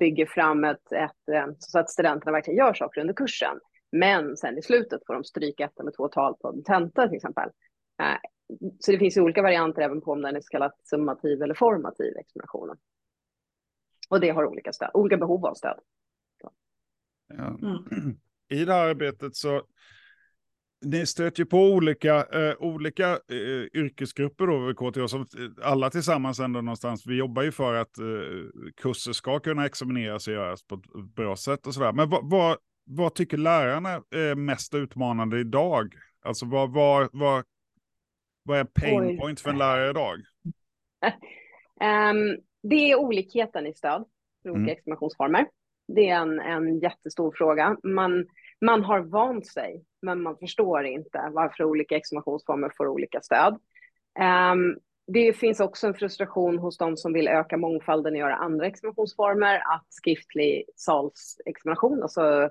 bygger 0.00 0.26
fram 0.26 0.64
ett, 0.64 0.92
ett, 0.92 1.28
eh, 1.32 1.46
så 1.58 1.78
att 1.78 1.90
studenterna 1.90 2.32
verkligen 2.32 2.58
gör 2.58 2.74
saker 2.74 3.00
under 3.00 3.14
kursen. 3.14 3.60
Men 3.92 4.36
sen 4.36 4.58
i 4.58 4.62
slutet 4.62 5.06
får 5.06 5.14
de 5.14 5.24
stryka 5.24 5.64
ett 5.64 5.80
eller 5.80 5.90
två 5.90 6.08
tal 6.08 6.34
på 6.40 6.48
en 6.48 6.62
tenta 6.64 7.08
till 7.08 7.16
exempel. 7.16 7.50
Eh, 8.02 8.18
så 8.78 8.92
det 8.92 8.98
finns 8.98 9.16
ju 9.16 9.20
olika 9.20 9.42
varianter 9.42 9.82
även 9.82 10.00
på 10.00 10.12
om 10.12 10.22
den 10.22 10.36
är 10.36 10.40
så 10.40 10.48
kallad 10.48 10.72
summativ 10.84 11.42
eller 11.42 11.54
formativ 11.54 12.16
examinationen. 12.16 12.76
Och 14.08 14.20
det 14.20 14.30
har 14.30 14.46
olika, 14.46 14.72
stöd, 14.72 14.90
olika 14.94 15.16
behov 15.16 15.46
av 15.46 15.54
stöd. 15.54 15.80
Mm. 17.30 18.16
I 18.48 18.64
det 18.64 18.72
här 18.72 18.88
arbetet 18.88 19.36
så 19.36 19.62
ni 20.80 21.06
stöter 21.06 21.40
ju 21.40 21.46
på 21.46 21.58
olika, 21.58 22.16
eh, 22.16 22.54
olika 22.58 23.10
eh, 23.10 23.80
yrkesgrupper 23.80 24.46
då 24.46 24.66
vid 24.66 24.76
KTH, 24.76 25.06
som 25.06 25.26
alla 25.62 25.90
tillsammans 25.90 26.40
ändå 26.40 26.60
någonstans, 26.60 27.06
vi 27.06 27.16
jobbar 27.16 27.42
ju 27.42 27.52
för 27.52 27.74
att 27.74 27.98
eh, 27.98 28.04
kurser 28.76 29.12
ska 29.12 29.40
kunna 29.40 29.66
examineras 29.66 30.28
och 30.28 30.34
göras 30.34 30.62
på 30.62 30.74
ett 30.74 31.14
bra 31.14 31.36
sätt 31.36 31.66
och 31.66 31.74
sådär. 31.74 31.92
Men 31.92 32.10
vad, 32.10 32.30
vad, 32.30 32.56
vad 32.84 33.14
tycker 33.14 33.36
lärarna 33.36 34.02
är 34.10 34.34
mest 34.34 34.74
utmanande 34.74 35.40
idag? 35.40 35.94
Alltså 36.22 36.46
vad, 36.46 36.72
vad, 36.72 37.08
vad, 37.12 37.44
vad 38.42 38.58
är 38.58 38.64
pain 38.64 39.18
point 39.18 39.40
för 39.40 39.50
en 39.50 39.58
lärare 39.58 39.90
idag? 39.90 40.18
um, 41.80 42.38
det 42.62 42.90
är 42.90 42.98
olikheten 42.98 43.66
i 43.66 43.74
stöd 43.74 44.04
för 44.42 44.50
olika 44.50 44.62
mm. 44.62 44.76
examinationsformer. 44.76 45.46
Det 45.88 46.08
är 46.08 46.16
en, 46.16 46.40
en 46.40 46.78
jättestor 46.78 47.32
fråga. 47.36 47.76
Man, 47.82 48.26
man 48.60 48.84
har 48.84 49.00
vant 49.00 49.46
sig, 49.46 49.84
men 50.02 50.22
man 50.22 50.36
förstår 50.36 50.84
inte 50.84 51.30
varför 51.32 51.64
olika 51.64 51.96
examinationsformer 51.96 52.72
får 52.76 52.88
olika 52.88 53.20
stöd. 53.20 53.58
Um, 54.52 54.78
det 55.12 55.32
finns 55.32 55.60
också 55.60 55.86
en 55.86 55.94
frustration 55.94 56.58
hos 56.58 56.78
de 56.78 56.96
som 56.96 57.12
vill 57.12 57.28
öka 57.28 57.56
mångfalden 57.56 58.12
och 58.12 58.18
göra 58.18 58.36
andra 58.36 58.66
examinationsformer, 58.66 59.54
att 59.54 59.86
skriftlig 59.88 60.64
salsexamination, 60.76 62.02
alltså 62.02 62.50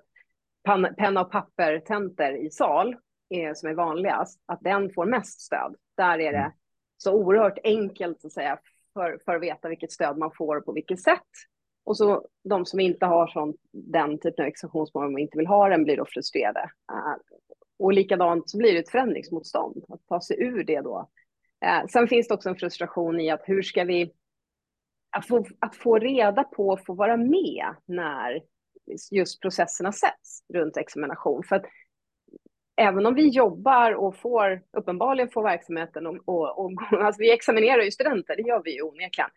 penna 0.98 1.22
och 1.22 1.32
papper-tentor 1.32 2.36
i 2.36 2.50
sal, 2.50 2.96
är, 3.30 3.54
som 3.54 3.70
är 3.70 3.74
vanligast, 3.74 4.44
att 4.46 4.60
den 4.62 4.94
får 4.94 5.06
mest 5.06 5.42
stöd. 5.42 5.76
Där 5.98 6.20
är 6.20 6.32
det 6.32 6.38
mm. 6.38 6.52
så 6.98 7.14
oerhört 7.14 7.58
enkelt 7.64 8.26
att 8.26 8.32
säga 8.32 8.60
för, 8.94 9.20
för 9.26 9.36
att 9.36 9.42
veta 9.42 9.70
vilket 9.70 9.92
stöd 9.92 10.18
man 10.18 10.32
får 10.38 10.56
och 10.56 10.66
på 10.66 10.74
vilket 10.74 11.02
sätt. 11.02 11.22
Och 11.88 11.98
så 11.98 12.26
de 12.44 12.66
som 12.66 12.80
inte 12.80 13.06
har 13.06 13.28
sån, 13.28 13.54
den 13.72 14.20
typen 14.20 14.46
av 14.46 14.48
exekutionsmål 14.48 15.14
och 15.14 15.20
inte 15.20 15.38
vill 15.38 15.48
ha 15.48 15.70
den 15.70 15.84
blir 15.84 15.98
då 15.98 16.06
frustrerade. 16.06 16.72
Eh, 16.92 17.16
och 17.80 17.94
likadant 17.94 18.50
så 18.50 18.58
blir 18.58 18.74
det 18.74 18.80
ett 18.80 18.90
förändringsmotstånd, 18.90 19.84
att 19.90 20.08
ta 20.08 20.22
sig 20.22 20.44
ur 20.44 20.64
det 20.64 20.82
då. 20.82 21.10
Eh, 21.66 21.88
sen 21.88 22.08
finns 22.08 22.28
det 22.28 22.34
också 22.34 22.50
en 22.50 22.56
frustration 22.56 23.20
i 23.20 23.30
att 23.30 23.42
hur 23.46 23.62
ska 23.62 23.84
vi, 23.84 24.12
att 25.18 25.28
få, 25.28 25.46
att 25.60 25.76
få 25.76 26.00
reda 26.00 26.44
på, 26.44 26.70
och 26.70 26.86
få 26.86 26.94
vara 26.94 27.18
med 27.18 27.76
när 27.86 28.42
just 29.12 29.42
processerna 29.42 29.92
sätts 29.92 30.44
runt 30.54 30.78
examination. 30.78 31.44
För 31.44 31.56
att 31.56 31.66
även 32.76 33.06
om 33.06 33.16
vi 33.16 33.28
jobbar 33.28 33.92
och 33.92 34.18
får, 34.18 34.62
uppenbarligen 34.78 35.30
får 35.30 35.44
verksamheten 35.44 36.08
och, 36.08 36.18
och, 36.26 36.66
och 36.66 36.72
alltså 36.92 37.20
vi 37.20 37.32
examinerar 37.32 37.82
ju 37.82 37.92
studenter, 37.92 38.36
det 38.36 38.48
gör 38.48 38.62
vi 38.64 38.76
ju 38.76 38.82
onekligen, 38.82 39.30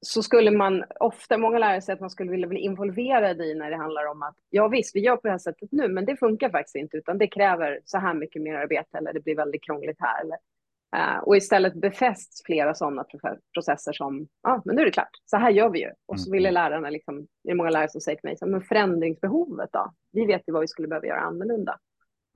så 0.00 0.22
skulle 0.22 0.50
man 0.50 0.84
ofta, 1.00 1.38
många 1.38 1.58
lärare 1.58 1.80
säger 1.80 1.94
att 1.94 2.00
man 2.00 2.10
skulle 2.10 2.30
vilja 2.30 2.46
bli 2.46 2.60
involverad 2.60 3.40
i 3.40 3.54
när 3.54 3.70
det 3.70 3.76
handlar 3.76 4.06
om 4.06 4.22
att 4.22 4.36
ja 4.50 4.68
visst, 4.68 4.96
vi 4.96 5.00
gör 5.00 5.16
på 5.16 5.22
det 5.22 5.30
här 5.30 5.38
sättet 5.38 5.68
nu, 5.72 5.88
men 5.88 6.04
det 6.04 6.16
funkar 6.16 6.50
faktiskt 6.50 6.76
inte, 6.76 6.96
utan 6.96 7.18
det 7.18 7.26
kräver 7.26 7.80
så 7.84 7.98
här 7.98 8.14
mycket 8.14 8.42
mer 8.42 8.54
arbete 8.54 8.98
eller 8.98 9.12
det 9.12 9.20
blir 9.20 9.36
väldigt 9.36 9.64
krångligt 9.64 9.96
här. 10.00 10.20
Eller, 10.20 10.38
uh, 10.96 11.22
och 11.22 11.36
istället 11.36 11.74
befästs 11.74 12.42
flera 12.44 12.74
sådana 12.74 13.04
processer 13.54 13.92
som, 13.92 14.28
ja, 14.42 14.50
ah, 14.50 14.62
men 14.64 14.76
nu 14.76 14.82
är 14.82 14.86
det 14.86 14.92
klart, 14.92 15.10
så 15.24 15.36
här 15.36 15.50
gör 15.50 15.70
vi 15.70 15.80
ju. 15.80 15.90
Och 16.06 16.20
så 16.20 16.32
ville 16.32 16.48
mm. 16.48 16.54
lärarna, 16.54 16.90
liksom, 16.90 17.26
det 17.44 17.50
är 17.50 17.54
många 17.54 17.70
lärare 17.70 17.88
som 17.88 18.00
säger 18.00 18.18
till 18.18 18.28
mig, 18.28 18.36
så, 18.36 18.46
men 18.46 18.62
förändringsbehovet 18.62 19.70
då? 19.72 19.92
Vi 20.12 20.26
vet 20.26 20.42
ju 20.48 20.52
vad 20.52 20.60
vi 20.60 20.68
skulle 20.68 20.88
behöva 20.88 21.06
göra 21.06 21.20
annorlunda. 21.20 21.78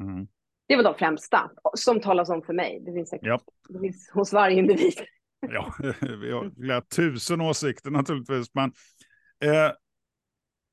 Mm. 0.03 0.27
Det 0.69 0.77
var 0.77 0.83
de 0.83 0.95
främsta 0.95 1.51
som 1.75 2.01
talas 2.01 2.31
om 2.31 2.43
för 2.43 2.53
mig. 2.53 2.81
Det 2.81 2.93
finns 2.93 3.09
säkert 3.09 3.27
ja. 3.27 3.41
det 3.69 3.81
finns 3.81 4.11
hos 4.15 4.33
varje 4.33 4.59
individ. 4.59 4.95
Ja, 5.49 5.75
vi 6.57 6.73
har 6.73 6.81
tusen 6.81 7.41
åsikter 7.41 7.91
naturligtvis. 7.91 8.55
Men 8.55 8.73
eh, 9.45 9.73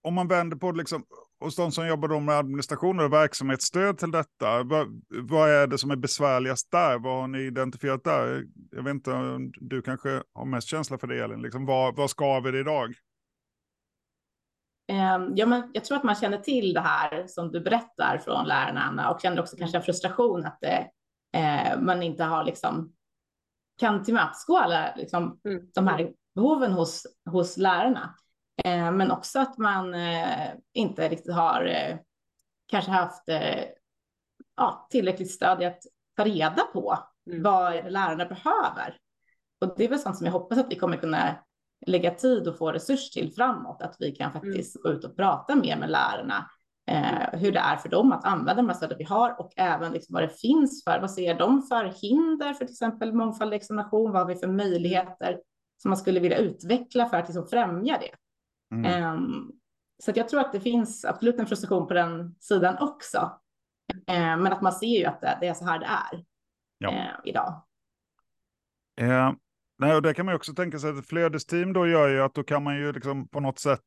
om 0.04 0.14
man 0.14 0.28
vänder 0.28 0.58
på 0.58 0.72
det, 0.72 0.78
liksom, 0.78 1.04
hos 1.40 1.56
de 1.56 1.72
som 1.72 1.88
jobbar 1.88 2.20
med 2.20 2.36
administration 2.36 3.00
och 3.00 3.14
verksamhetsstöd 3.14 3.98
till 3.98 4.12
detta, 4.12 4.64
vad, 4.64 5.02
vad, 5.10 5.50
är 5.50 5.68
det 5.68 5.78
som 5.78 5.92
är 5.92 5.96
besvärligast 5.96 6.72
där? 6.72 7.00
Vad 7.00 7.22
har 7.22 7.28
ni 7.28 7.40
identifierat 7.40 8.04
där? 8.04 8.46
Jag 8.72 8.84
vet 8.84 8.94
inte, 8.94 9.12
du 9.54 9.82
kanske 9.82 10.24
har 10.34 10.46
mest 10.46 10.68
känsla 10.68 10.98
för 10.98 11.08
det, 11.08 11.24
Elin. 11.24 11.42
Liksom, 11.42 11.66
vad, 11.66 11.96
vad 11.96 12.10
skaver 12.10 12.52
det 12.52 12.60
idag? 12.60 12.94
Ehm, 14.88 15.34
ja, 15.36 15.46
men 15.46 15.72
jag 15.74 15.86
tror 15.86 15.98
att 15.98 16.04
man 16.04 16.16
känner 16.16 16.38
till 16.38 16.74
det 16.74 16.82
här 16.82 17.28
som 17.28 17.52
du 17.52 17.60
berättar 17.60 18.18
från 18.18 18.48
lärarna 18.48 18.82
Anna 18.82 19.12
och 19.12 19.22
känner 19.22 19.42
också 19.42 19.58
kanske 19.58 19.78
en 19.78 19.84
frustration 19.84 20.46
att 20.46 20.58
det, 20.62 20.90
eh, 21.38 21.82
man 21.82 22.04
inte 22.04 22.24
har 22.24 22.44
liksom 22.44 22.94
kan 23.80 24.04
tillmötesgå 24.04 24.58
alla 24.58 24.96
liksom, 24.96 25.40
mm. 25.46 25.64
de 25.74 25.88
här 25.88 26.12
behoven 26.36 26.72
hos, 26.72 27.08
hos 27.26 27.58
lärarna. 27.58 28.16
Eh, 28.64 28.92
men 28.92 29.12
också 29.12 29.40
att 29.40 29.58
man 29.58 29.94
eh, 29.94 30.50
inte 30.74 31.10
riktigt 31.10 31.34
har 31.34 31.66
eh, 31.66 31.98
kanske 32.68 32.92
haft 32.92 33.30
eh, 33.30 33.64
ja, 34.58 34.88
tillräckligt 34.90 35.32
stöd 35.32 35.62
i 35.62 35.66
att 35.66 35.82
ta 36.18 36.26
reda 36.26 36.64
på 36.74 36.98
mm. 37.30 37.44
vad 37.44 37.92
lärarna 37.92 38.26
behöver. 38.26 38.98
Och 39.62 39.74
det 39.78 39.84
är 39.84 39.90
väl 39.90 40.00
sånt 40.00 40.18
som 40.18 40.26
jag 40.26 40.34
hoppas 40.34 40.58
att 40.58 40.72
vi 40.72 40.76
kommer 40.76 40.98
kunna 40.98 41.36
lägga 41.88 42.12
tid 42.12 42.48
och 42.48 42.58
få 42.58 42.72
resurs 42.72 43.10
till 43.10 43.34
framåt, 43.34 43.82
att 43.82 43.96
vi 44.00 44.12
kan 44.12 44.34
faktiskt 44.34 44.76
mm. 44.76 44.84
gå 44.84 44.90
ut 44.90 45.04
och 45.04 45.16
prata 45.16 45.56
mer 45.56 45.78
med 45.78 45.90
lärarna, 45.90 46.50
eh, 46.90 47.40
hur 47.40 47.52
det 47.52 47.60
är 47.60 47.78
för 47.78 47.90
dem 47.90 48.12
att 48.12 48.26
använda 48.26 48.62
de 48.62 48.68
här 48.68 48.76
stöden 48.76 48.98
vi 48.98 49.04
har 49.04 49.40
och 49.40 49.54
även 49.56 49.94
liksom 49.94 50.14
vad 50.14 50.24
det 50.24 50.40
finns 50.42 50.84
för, 50.84 51.00
vad 51.00 51.12
ser 51.12 51.36
de 51.36 51.62
för 51.62 51.94
hinder 52.02 52.54
för 52.54 52.66
till 52.66 52.74
exempel 52.74 53.14
mångfald 53.14 53.54
examination, 53.54 54.12
vad 54.12 54.22
har 54.22 54.28
vi 54.28 54.36
för 54.36 54.48
möjligheter 54.48 55.40
som 55.78 55.90
man 55.90 55.98
skulle 55.98 56.20
vilja 56.20 56.38
utveckla 56.38 57.10
för 57.10 57.18
att 57.18 57.28
liksom 57.28 57.48
främja 57.48 57.98
det. 57.98 58.16
Mm. 58.76 59.14
Um, 59.14 59.52
så 60.04 60.12
jag 60.16 60.30
tror 60.30 60.40
att 60.40 60.52
det 60.52 60.60
finns 60.60 61.06
absolut 61.06 61.40
en 61.40 61.46
frustration 61.46 61.88
på 61.88 61.94
den 61.94 62.36
sidan 62.40 62.78
också. 62.80 63.40
Uh, 64.12 64.38
men 64.38 64.48
att 64.48 64.62
man 64.62 64.74
ser 64.74 65.00
ju 65.00 65.06
att 65.06 65.22
det, 65.22 65.38
det 65.42 65.48
är 65.48 65.54
så 65.54 65.66
här 65.66 65.80
det 65.80 65.86
är 65.86 66.24
ja. 66.78 66.90
uh, 66.90 67.20
idag. 67.26 67.62
Uh, 69.02 69.32
Nej, 69.80 69.96
och 69.96 70.02
det 70.02 70.14
kan 70.14 70.26
man 70.26 70.34
ju 70.34 70.36
också 70.36 70.54
tänka 70.54 70.80
sig 70.80 70.90
att 70.90 70.98
ett 70.98 71.08
flödesteam 71.08 71.74
då 71.74 71.88
gör 71.88 72.10
ju 72.10 72.22
att 72.22 72.34
då 72.34 72.44
kan 72.44 72.64
man 72.64 72.76
ju 72.76 72.92
liksom 72.92 73.28
på 73.28 73.40
något 73.40 73.60
sätt 73.60 73.86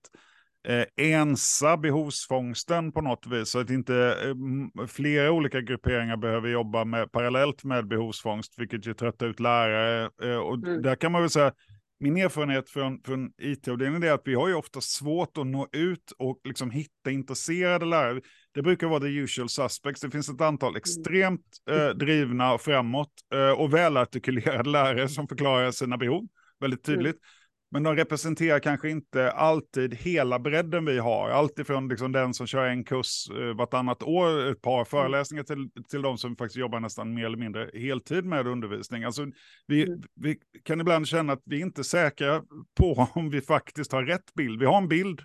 eh, 0.69 0.85
ensa 0.97 1.76
behovsfångsten 1.76 2.92
på 2.92 3.00
något 3.00 3.26
vis 3.26 3.49
så 3.49 3.61
att 3.61 3.71
inte 3.71 3.95
eh, 3.97 4.87
flera 4.87 5.33
olika 5.33 5.61
grupperingar 5.61 6.16
behöver 6.16 6.49
jobba 6.49 6.85
med, 6.85 7.12
parallellt 7.12 7.64
med 7.64 7.88
behovsfångst, 7.88 8.54
vilket 8.59 8.87
ju 8.87 8.95
tröttar 8.95 9.26
ut 9.26 9.40
lärare. 9.40 10.11
Eh, 10.23 10.37
och 10.37 10.54
mm. 10.54 10.83
där 10.83 10.95
kan 10.95 11.12
man 11.12 11.21
väl 11.21 11.31
säga 11.31 11.52
min 12.00 12.16
erfarenhet 12.16 12.71
från, 12.71 13.00
från 13.02 13.31
it-avdelningen 13.42 14.02
är 14.02 14.12
att 14.12 14.23
vi 14.25 14.35
har 14.35 14.49
ju 14.49 14.54
ofta 14.54 14.81
svårt 14.81 15.38
att 15.38 15.47
nå 15.47 15.69
ut 15.73 16.12
och 16.19 16.40
liksom 16.45 16.71
hitta 16.71 17.11
intresserade 17.11 17.87
lärare. 17.87 18.21
Det 18.54 18.62
brukar 18.62 18.87
vara 18.87 19.00
the 19.00 19.07
usual 19.07 19.49
suspects. 19.49 20.00
Det 20.00 20.11
finns 20.11 20.28
ett 20.28 20.40
antal 20.40 20.69
mm. 20.69 20.76
extremt 20.76 21.47
eh, 21.71 21.88
drivna 21.88 22.54
och 22.54 22.61
framåt 22.61 23.12
eh, 23.35 23.50
och 23.50 23.75
välartikulerade 23.75 24.71
lärare 24.71 25.09
som 25.09 25.28
förklarar 25.28 25.71
sina 25.71 25.97
behov 25.97 26.28
väldigt 26.61 26.88
mm. 26.88 26.99
tydligt. 26.99 27.16
Mm. 27.16 27.41
Men 27.73 27.83
de 27.83 27.97
representerar 27.97 28.59
kanske 28.59 28.91
inte 28.91 29.31
alltid 29.31 29.95
hela 29.95 30.38
bredden 30.38 30.85
vi 30.85 30.99
har. 30.99 31.31
Alltifrån 31.31 31.88
liksom 31.88 32.12
den 32.12 32.35
som 32.35 32.47
kör 32.47 32.67
en 32.67 32.85
kurs 32.85 33.31
eh, 33.31 33.57
vartannat 33.57 34.02
år, 34.02 34.50
ett 34.50 34.62
par 34.62 34.75
mm. 34.75 34.85
föreläsningar 34.85 35.45
till, 35.45 35.71
till 35.91 36.02
de 36.02 36.19
som 36.19 36.37
faktiskt 36.37 36.57
jobbar 36.57 36.81
nästan 36.81 37.14
mer 37.14 37.25
eller 37.25 37.37
mindre 37.37 37.71
heltid 37.75 38.25
med 38.25 38.47
undervisning. 38.47 39.05
Alltså, 39.05 39.26
vi, 39.67 39.87
mm. 39.87 40.02
vi 40.14 40.38
kan 40.62 40.81
ibland 40.81 41.09
känna 41.09 41.33
att 41.33 41.43
vi 41.45 41.61
inte 41.61 41.81
är 41.81 41.83
säkra 41.83 42.43
på 42.79 43.09
om 43.14 43.31
vi 43.31 43.41
faktiskt 43.41 43.93
har 43.93 44.02
rätt 44.02 44.35
bild. 44.35 44.61
Vi 44.61 44.67
har 44.67 44.79
en 44.79 44.88
bild 44.88 45.21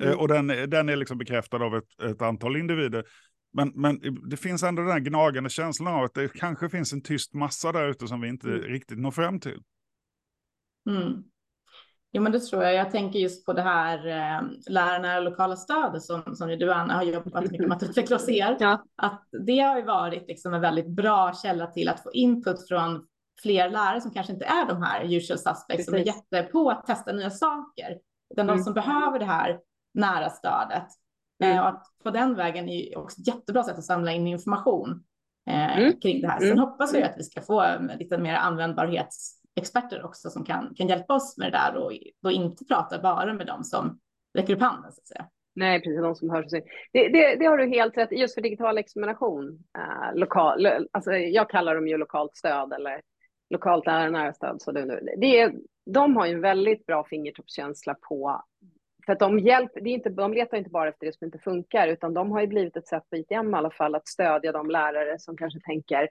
eh, 0.00 0.06
mm. 0.06 0.18
och 0.18 0.28
den, 0.28 0.46
den 0.46 0.88
är 0.88 0.96
liksom 0.96 1.18
bekräftad 1.18 1.64
av 1.64 1.76
ett, 1.76 2.02
ett 2.02 2.22
antal 2.22 2.56
individer. 2.56 3.04
Men, 3.52 3.72
men 3.74 4.00
det 4.30 4.36
finns 4.36 4.62
ändå 4.62 4.82
den 4.82 4.92
här 4.92 5.00
gnagande 5.00 5.50
känslan 5.50 5.94
av 5.94 6.04
att 6.04 6.14
det 6.14 6.32
kanske 6.34 6.68
finns 6.68 6.92
en 6.92 7.02
tyst 7.02 7.34
massa 7.34 7.72
där 7.72 7.88
ute 7.88 8.08
som 8.08 8.20
vi 8.20 8.28
inte 8.28 8.48
mm. 8.48 8.60
riktigt 8.60 8.98
når 8.98 9.10
fram 9.10 9.40
till. 9.40 9.62
Mm. 10.90 11.24
Jo, 12.16 12.22
men 12.22 12.32
det 12.32 12.40
tror 12.40 12.62
jag. 12.64 12.74
Jag 12.74 12.90
tänker 12.90 13.18
just 13.18 13.46
på 13.46 13.52
det 13.52 13.62
här 13.62 14.06
eh, 14.06 14.42
lärarna 14.68 15.20
lokala 15.20 15.56
stödet 15.56 16.02
som, 16.02 16.22
som 16.34 16.48
du 16.48 16.72
Anna 16.72 16.94
har 16.94 17.02
jobbat 17.02 17.50
mycket 17.50 17.68
med 17.68 17.76
att 17.76 17.82
utveckla 17.82 18.16
hos 18.16 18.28
er. 18.28 18.56
Ja. 18.60 18.84
Att 18.96 19.28
det 19.46 19.58
har 19.58 19.76
ju 19.76 19.84
varit 19.84 20.28
liksom 20.28 20.54
en 20.54 20.60
väldigt 20.60 20.88
bra 20.88 21.32
källa 21.42 21.66
till 21.66 21.88
att 21.88 22.02
få 22.02 22.12
input 22.12 22.68
från 22.68 23.06
fler 23.42 23.70
lärare 23.70 24.00
som 24.00 24.10
kanske 24.10 24.32
inte 24.32 24.44
är 24.44 24.66
de 24.66 24.82
här 24.82 25.14
usual 25.14 25.38
suspects 25.38 25.66
Precis. 25.66 25.86
som 25.86 25.94
är 25.94 25.98
jättepå 25.98 26.70
att 26.70 26.86
testa 26.86 27.12
nya 27.12 27.30
saker, 27.30 27.98
utan 28.30 28.46
mm. 28.46 28.56
de 28.56 28.64
som 28.64 28.74
behöver 28.74 29.18
det 29.18 29.24
här 29.24 29.58
nära 29.94 30.30
stödet. 30.30 30.86
Mm. 31.44 31.56
Eh, 31.56 31.62
och 31.62 31.68
att 31.68 31.84
på 32.02 32.10
den 32.10 32.34
vägen 32.34 32.68
är 32.68 32.98
också 32.98 33.20
ett 33.20 33.26
jättebra 33.26 33.62
sätt 33.62 33.78
att 33.78 33.84
samla 33.84 34.12
in 34.12 34.26
information 34.26 35.04
eh, 35.50 35.78
mm. 35.78 36.00
kring 36.00 36.20
det 36.20 36.28
här. 36.28 36.38
Sen 36.38 36.48
mm. 36.48 36.58
hoppas 36.58 36.94
jag 36.94 37.02
att 37.02 37.18
vi 37.18 37.22
ska 37.22 37.40
få 37.40 37.64
lite 37.98 38.18
mer 38.18 38.34
användbarhets 38.34 39.43
experter 39.56 40.04
också 40.04 40.30
som 40.30 40.44
kan, 40.44 40.74
kan 40.74 40.88
hjälpa 40.88 41.14
oss 41.14 41.38
med 41.38 41.52
det 41.52 41.58
där 41.58 41.76
och 41.76 41.92
då 42.22 42.30
inte 42.30 42.64
prata 42.64 43.02
bara 43.02 43.34
med 43.34 43.46
dem 43.46 43.64
som 43.64 43.98
räcker 44.34 44.54
upp 44.54 44.60
handen 44.60 44.92
så 44.92 45.00
att 45.00 45.06
säga. 45.06 45.28
Nej, 45.56 45.80
precis, 45.80 46.00
de 46.00 46.14
som 46.14 46.30
hörs. 46.30 46.50
Det, 46.92 47.08
det, 47.08 47.36
det 47.36 47.44
har 47.44 47.58
du 47.58 47.66
helt 47.66 47.96
rätt 47.96 48.12
Just 48.12 48.34
för 48.34 48.40
digital 48.40 48.78
examination, 48.78 49.64
Eh, 49.78 50.14
lokal, 50.14 50.66
alltså 50.92 51.12
jag 51.12 51.50
kallar 51.50 51.74
dem 51.74 51.88
ju 51.88 51.96
lokalt 51.96 52.36
stöd 52.36 52.72
eller 52.72 53.00
lokalt 53.50 53.86
lärarnära 53.86 54.32
stöd. 54.32 54.62
Så 54.62 54.72
det, 54.72 55.00
det 55.16 55.40
är, 55.40 55.54
de 55.86 56.16
har 56.16 56.26
ju 56.26 56.32
en 56.32 56.40
väldigt 56.40 56.86
bra 56.86 57.04
fingertoppskänsla 57.04 57.94
på 58.08 58.42
för 59.06 59.12
att 59.12 59.18
de, 59.18 59.38
hjälp, 59.38 59.70
det 59.74 59.90
är 59.90 59.94
inte, 59.94 60.08
de 60.08 60.32
letar 60.32 60.56
inte 60.56 60.70
bara 60.70 60.88
efter 60.88 61.06
det 61.06 61.12
som 61.12 61.24
inte 61.24 61.38
funkar, 61.38 61.88
utan 61.88 62.14
de 62.14 62.30
har 62.30 62.40
ju 62.40 62.46
blivit 62.46 62.76
ett 62.76 62.88
sätt 62.88 63.10
på 63.10 63.16
ITM 63.16 63.54
i 63.54 63.56
alla 63.56 63.70
fall 63.70 63.94
att 63.94 64.08
stödja 64.08 64.52
de 64.52 64.70
lärare 64.70 65.18
som 65.18 65.36
kanske 65.36 65.60
tänker 65.60 66.08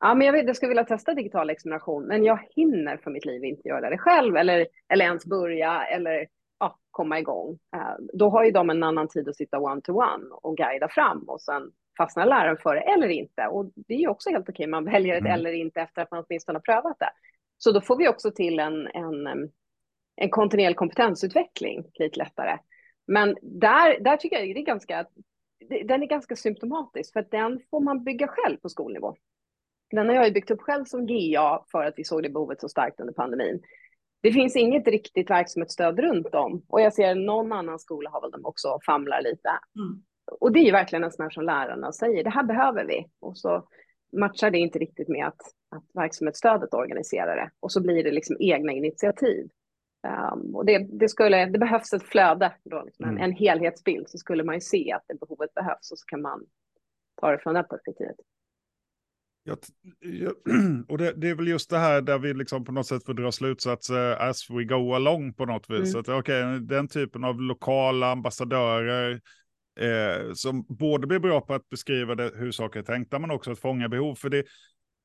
Ja, 0.00 0.14
men 0.14 0.26
jag, 0.26 0.32
vet, 0.32 0.46
jag 0.46 0.56
skulle 0.56 0.68
vilja 0.68 0.84
testa 0.84 1.14
digital 1.14 1.50
examination, 1.50 2.06
men 2.06 2.24
jag 2.24 2.40
hinner 2.50 2.96
för 2.96 3.10
mitt 3.10 3.24
liv 3.24 3.44
inte 3.44 3.68
göra 3.68 3.90
det 3.90 3.98
själv 3.98 4.36
eller, 4.36 4.66
eller 4.88 5.04
ens 5.04 5.26
börja 5.26 5.84
eller 5.84 6.26
ja, 6.58 6.78
komma 6.90 7.18
igång. 7.18 7.58
Uh, 7.76 8.06
då 8.12 8.30
har 8.30 8.44
ju 8.44 8.50
de 8.50 8.70
en 8.70 8.82
annan 8.82 9.08
tid 9.08 9.28
att 9.28 9.36
sitta 9.36 9.58
one-to-one 9.58 10.24
-one 10.24 10.30
och 10.30 10.56
guida 10.56 10.88
fram 10.88 11.24
och 11.28 11.40
sen 11.40 11.62
fastnar 11.98 12.26
läraren 12.26 12.56
för 12.56 12.74
det 12.74 12.80
eller 12.80 13.08
inte. 13.08 13.46
Och 13.46 13.72
det 13.74 13.94
är 13.94 13.98
ju 13.98 14.08
också 14.08 14.30
helt 14.30 14.48
okej, 14.48 14.66
man 14.66 14.84
väljer 14.84 15.14
ett 15.14 15.20
mm. 15.20 15.32
eller 15.32 15.52
inte 15.52 15.80
efter 15.80 16.02
att 16.02 16.10
man 16.10 16.24
åtminstone 16.28 16.56
har 16.56 16.74
prövat 16.74 16.98
det. 16.98 17.10
Så 17.58 17.72
då 17.72 17.80
får 17.80 17.96
vi 17.96 18.08
också 18.08 18.30
till 18.30 18.58
en, 18.58 18.86
en, 18.86 19.50
en 20.16 20.30
kontinuerlig 20.30 20.76
kompetensutveckling 20.76 21.84
lite 21.94 22.18
lättare. 22.18 22.58
Men 23.06 23.36
där, 23.42 24.00
där 24.00 24.16
tycker 24.16 24.36
jag 24.36 24.56
det 24.56 24.60
är 24.60 24.64
ganska, 24.64 25.06
den 25.84 26.02
är 26.02 26.06
ganska 26.06 26.36
symptomatisk 26.36 27.12
för 27.12 27.20
att 27.20 27.30
den 27.30 27.60
får 27.70 27.80
man 27.80 28.04
bygga 28.04 28.28
själv 28.28 28.56
på 28.56 28.68
skolnivå. 28.68 29.16
Den 29.90 30.08
har 30.08 30.14
jag 30.14 30.26
ju 30.26 30.32
byggt 30.32 30.50
upp 30.50 30.60
själv 30.60 30.84
som 30.84 31.06
GA 31.06 31.64
för 31.72 31.84
att 31.84 31.94
vi 31.96 32.04
såg 32.04 32.22
det 32.22 32.28
behovet 32.28 32.60
så 32.60 32.68
starkt 32.68 33.00
under 33.00 33.14
pandemin. 33.14 33.62
Det 34.22 34.32
finns 34.32 34.56
inget 34.56 34.88
riktigt 34.88 35.30
verksamhetsstöd 35.30 35.98
runt 35.98 36.34
om 36.34 36.62
och 36.68 36.80
jag 36.80 36.94
ser 36.94 37.14
någon 37.14 37.52
annan 37.52 37.78
skola 37.78 38.10
har 38.10 38.20
väl 38.20 38.30
dem 38.30 38.44
också 38.44 38.78
famlar 38.86 39.22
lite. 39.22 39.48
Mm. 39.78 40.02
och 40.40 40.52
det 40.52 40.58
är 40.60 40.64
ju 40.64 40.72
verkligen 40.72 41.04
en 41.04 41.12
sån 41.12 41.22
här 41.22 41.30
som 41.30 41.44
lärarna 41.44 41.92
säger, 41.92 42.24
det 42.24 42.30
här 42.30 42.44
behöver 42.44 42.84
vi. 42.84 43.06
Och 43.20 43.38
så 43.38 43.68
matchar 44.12 44.50
det 44.50 44.58
inte 44.58 44.78
riktigt 44.78 45.08
med 45.08 45.26
att, 45.26 45.40
att 45.76 45.84
verksamhetsstödet 45.94 46.74
organiserar 46.74 47.36
det. 47.36 47.50
Och 47.60 47.72
så 47.72 47.82
blir 47.82 48.04
det 48.04 48.10
liksom 48.10 48.36
egna 48.40 48.72
initiativ. 48.72 49.48
Um, 50.32 50.56
och 50.56 50.66
det, 50.66 50.78
det, 50.78 51.08
skulle, 51.08 51.46
det 51.46 51.58
behövs 51.58 51.92
ett 51.92 52.02
flöde, 52.02 52.52
då, 52.64 52.82
liksom 52.84 53.04
en, 53.04 53.10
mm. 53.10 53.22
en 53.22 53.32
helhetsbild, 53.32 54.08
så 54.08 54.18
skulle 54.18 54.44
man 54.44 54.54
ju 54.54 54.60
se 54.60 54.92
att 54.92 55.04
det 55.08 55.20
behovet 55.20 55.54
behövs 55.54 55.90
och 55.92 55.98
så 55.98 56.04
kan 56.06 56.22
man 56.22 56.46
ta 57.20 57.30
det 57.30 57.38
från 57.38 57.54
det 57.54 57.62
perspektivet. 57.62 58.16
Jag, 59.48 59.58
jag, 60.00 60.32
och 60.88 60.98
det, 60.98 61.12
det, 61.12 61.28
är 61.28 61.34
väl 61.34 61.48
just 61.48 61.70
det 61.70 61.78
här 61.78 62.00
där 62.00 62.18
vi 62.18 62.34
liksom 62.34 62.64
på 62.64 62.72
något 62.72 62.86
sätt 62.86 63.04
får 63.04 63.14
dra 63.14 63.32
slutsatser 63.32 64.16
as 64.28 64.50
we 64.50 64.64
go 64.64 64.94
along 64.94 65.34
på 65.34 65.46
något 65.46 65.70
vis. 65.70 65.94
Mm. 65.94 66.00
Att, 66.00 66.08
okay, 66.08 66.58
den 66.58 66.88
typen 66.88 67.24
av 67.24 67.40
lokala 67.40 68.10
ambassadörer 68.10 69.20
eh, 69.80 70.32
som 70.34 70.66
både 70.68 71.06
blir 71.06 71.18
bra 71.18 71.40
på 71.40 71.54
att 71.54 71.68
beskriva 71.68 72.14
det, 72.14 72.32
hur 72.34 72.52
saker 72.52 72.80
är 72.80 72.84
tänkta 72.84 73.18
men 73.18 73.30
också 73.30 73.52
att 73.52 73.58
fånga 73.58 73.88
behov. 73.88 74.14
För 74.14 74.28
det, 74.28 74.44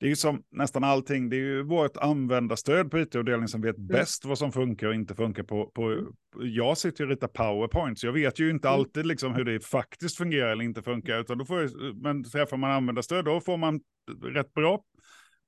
det 0.03 0.07
är 0.07 0.09
ju 0.09 0.15
som 0.15 0.43
nästan 0.51 0.83
allting, 0.83 1.29
det 1.29 1.35
är 1.35 1.39
ju 1.39 1.63
vårt 1.63 1.97
användarstöd 1.97 2.91
på 2.91 2.99
it-avdelningen 2.99 3.47
som 3.47 3.61
vet 3.61 3.77
mm. 3.77 3.87
bäst 3.87 4.25
vad 4.25 4.37
som 4.37 4.51
funkar 4.51 4.87
och 4.87 4.95
inte 4.95 5.15
funkar 5.15 5.43
på, 5.43 5.65
på 5.65 5.91
mm. 5.91 6.05
jag 6.35 6.77
sitter 6.77 7.03
ju 7.03 7.05
och 7.05 7.09
ritar 7.09 7.27
powerpoint, 7.27 7.99
så 7.99 8.07
jag 8.07 8.13
vet 8.13 8.39
ju 8.39 8.49
inte 8.49 8.67
mm. 8.67 8.79
alltid 8.79 9.05
liksom 9.05 9.33
hur 9.33 9.43
det 9.43 9.65
faktiskt 9.65 10.17
fungerar 10.17 10.51
eller 10.51 10.63
inte 10.63 10.81
funkar, 10.81 11.19
utan 11.19 11.37
då 11.37 11.45
får 11.45 11.61
jag, 11.61 11.71
men 11.95 12.23
träffar 12.23 12.57
man 12.57 12.71
användarstöd, 12.71 13.25
då 13.25 13.41
får 13.41 13.57
man 13.57 13.79
rätt 14.23 14.53
bra 14.53 14.83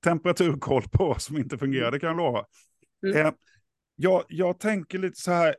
temperaturkoll 0.03 0.83
på 0.91 1.07
vad 1.07 1.21
som 1.21 1.37
inte 1.37 1.57
fungerar, 1.57 1.91
det 1.91 1.99
kan 1.99 2.09
jag 2.09 2.17
lova. 2.17 2.45
Mm. 3.05 3.25
Eh, 3.25 3.33
jag, 3.95 4.23
jag 4.27 4.59
tänker 4.59 4.97
lite 4.97 5.21
så 5.21 5.31
här, 5.31 5.55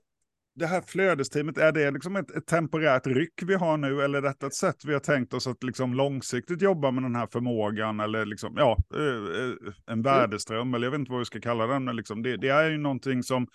det 0.56 0.66
här 0.66 0.80
flödesteamet, 0.80 1.58
är 1.58 1.72
det 1.72 1.90
liksom 1.90 2.16
ett, 2.16 2.30
ett, 2.30 2.46
temporärt 2.46 3.06
ryck 3.06 3.42
vi 3.42 3.54
har 3.54 3.76
nu 3.76 4.02
eller 4.02 4.18
är 4.18 4.22
detta 4.22 4.46
ett 4.46 4.54
sätt 4.54 4.84
vi 4.84 4.92
har 4.92 5.00
tänkt 5.00 5.34
oss 5.34 5.46
att 5.46 5.62
liksom 5.62 5.94
långsiktigt 5.94 6.62
jobba 6.62 6.90
med 6.90 7.02
den 7.02 7.16
här 7.16 7.26
förmågan 7.26 8.00
eller 8.00 8.26
liksom, 8.26 8.54
ja, 8.56 8.76
eh, 8.94 9.00
eh, 9.00 9.72
en 9.86 9.92
mm. 9.92 10.02
värdeström 10.02 10.75
eller 10.75 10.86
jag 10.86 10.90
vet 10.90 10.98
inte 10.98 11.12
vad 11.12 11.18
vi 11.18 11.25
ska 11.25 11.40
kalla 11.40 11.66
den, 11.66 11.84
men 11.84 11.96
liksom 11.96 12.22
det, 12.22 12.36
det 12.36 12.48
är 12.48 12.70
ju 12.70 12.78
någonting 12.78 13.22
som, 13.22 13.46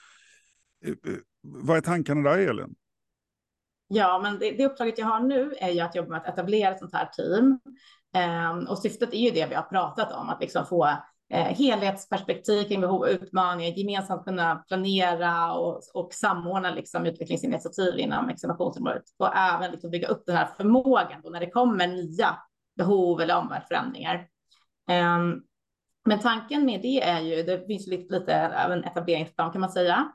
eh, 0.86 0.94
vad 1.42 1.78
är 1.78 1.82
tankarna 1.82 2.30
där 2.30 2.38
Elin? 2.38 2.76
Ja, 3.88 4.20
men 4.24 4.40
det, 4.40 4.52
det 4.52 4.66
uppdraget 4.66 4.98
jag 4.98 5.06
har 5.06 5.20
nu 5.20 5.54
är 5.60 5.70
ju 5.70 5.80
att 5.80 5.96
jobba 5.96 6.10
med 6.10 6.18
att 6.18 6.28
etablera 6.28 6.72
ett 6.72 6.80
sånt 6.80 6.94
här 6.94 7.06
team. 7.06 7.60
Um, 8.54 8.68
och 8.68 8.80
syftet 8.80 9.14
är 9.14 9.18
ju 9.18 9.32
det 9.32 9.48
vi 9.48 9.56
har 9.56 9.64
pratat 9.64 10.12
om, 10.12 10.30
att 10.30 10.42
liksom 10.42 10.66
få 10.66 10.90
Eh, 11.34 11.56
helhetsperspektiv 11.56 12.64
kring 12.64 12.82
behov 12.82 13.02
och 13.02 13.08
utmaningar, 13.08 13.72
gemensamt 13.72 14.26
kunna 14.26 14.56
planera 14.56 15.54
och, 15.54 15.82
och 15.94 16.14
samordna 16.14 16.72
liksom, 16.72 17.06
utvecklingsinitiativ 17.06 18.00
inom 18.00 18.30
examinationsområdet 18.30 19.04
och 19.18 19.36
även 19.36 19.72
liksom, 19.72 19.92
bygga 19.92 20.08
upp 20.08 20.24
den 20.26 20.36
här 20.36 20.50
förmågan 20.58 21.22
då 21.24 21.30
när 21.30 21.40
det 21.40 21.50
kommer 21.50 21.88
nya 21.88 22.38
behov 22.78 23.22
eller 23.22 23.38
omvärldsförändringar. 23.38 24.16
Um, 24.90 25.44
men 26.06 26.20
tanken 26.20 26.66
med 26.66 26.82
det 26.82 27.04
är 27.04 27.20
ju, 27.20 27.44
det 27.44 27.68
finns 27.68 27.88
lite, 27.88 28.20
lite 28.20 28.66
av 28.66 28.72
en 28.72 28.84
etableringsplan 28.84 29.52
kan 29.52 29.62
man 29.62 29.72
säga. 29.72 30.12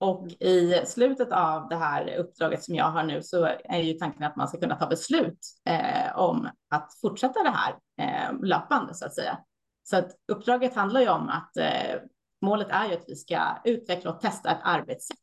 Och 0.00 0.28
i 0.28 0.82
slutet 0.86 1.32
av 1.32 1.68
det 1.68 1.76
här 1.76 2.16
uppdraget 2.16 2.64
som 2.64 2.74
jag 2.74 2.90
har 2.90 3.02
nu 3.02 3.22
så 3.22 3.48
är 3.64 3.78
ju 3.78 3.92
tanken 3.92 4.22
att 4.22 4.36
man 4.36 4.48
ska 4.48 4.60
kunna 4.60 4.76
ta 4.76 4.86
beslut 4.86 5.38
eh, 5.68 6.18
om 6.18 6.48
att 6.70 6.90
fortsätta 7.00 7.42
det 7.42 7.54
här 7.54 7.74
eh, 8.00 8.40
löpande 8.42 8.94
så 8.94 9.06
att 9.06 9.14
säga. 9.14 9.38
Så 9.90 9.96
att 9.96 10.10
uppdraget 10.32 10.74
handlar 10.74 11.00
ju 11.00 11.08
om 11.08 11.28
att 11.28 11.56
eh, 11.56 12.00
målet 12.42 12.68
är 12.70 12.88
ju 12.88 12.94
att 12.94 13.04
vi 13.08 13.16
ska 13.16 13.56
utveckla 13.64 14.10
och 14.10 14.20
testa 14.20 14.50
ett 14.50 14.60
arbetssätt 14.62 15.18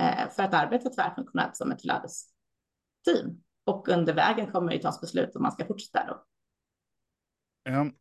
eh, 0.00 0.30
för 0.30 0.42
att 0.42 0.54
arbeta 0.54 0.90
tvärfunktionellt 0.90 1.56
som 1.56 1.72
ett 1.72 1.82
flödesteam. 1.82 3.42
Och 3.66 3.88
under 3.88 4.14
vägen 4.14 4.52
kommer 4.52 4.72
det 4.72 4.78
tas 4.78 5.00
beslut 5.00 5.36
om 5.36 5.42
man 5.42 5.52
ska 5.52 5.66
fortsätta 5.66 6.06
då. 6.06 6.24
Um, 7.72 7.94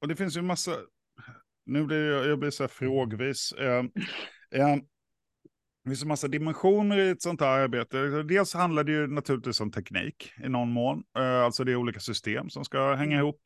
och 0.00 0.08
det 0.08 0.16
finns 0.16 0.36
ju 0.36 0.42
massa, 0.42 0.76
nu 1.66 1.84
blir 1.84 2.10
jag, 2.10 2.26
jag 2.26 2.38
blir 2.38 2.50
så 2.50 2.62
här 2.62 2.68
frågvis. 2.68 3.54
Um, 3.58 3.92
um, 4.54 4.86
det 5.84 5.90
finns 5.90 6.02
en 6.02 6.08
massa 6.08 6.28
dimensioner 6.28 6.98
i 6.98 7.10
ett 7.10 7.22
sånt 7.22 7.40
här 7.40 7.60
arbete. 7.60 8.22
Dels 8.22 8.54
handlar 8.54 8.84
det 8.84 8.92
ju 8.92 9.06
naturligtvis 9.06 9.60
om 9.60 9.70
teknik 9.72 10.32
i 10.44 10.48
någon 10.48 10.72
mån. 10.72 11.02
Uh, 11.18 11.24
alltså 11.24 11.64
det 11.64 11.72
är 11.72 11.76
olika 11.76 12.00
system 12.00 12.50
som 12.50 12.64
ska 12.64 12.94
hänga 12.94 13.18
ihop. 13.18 13.40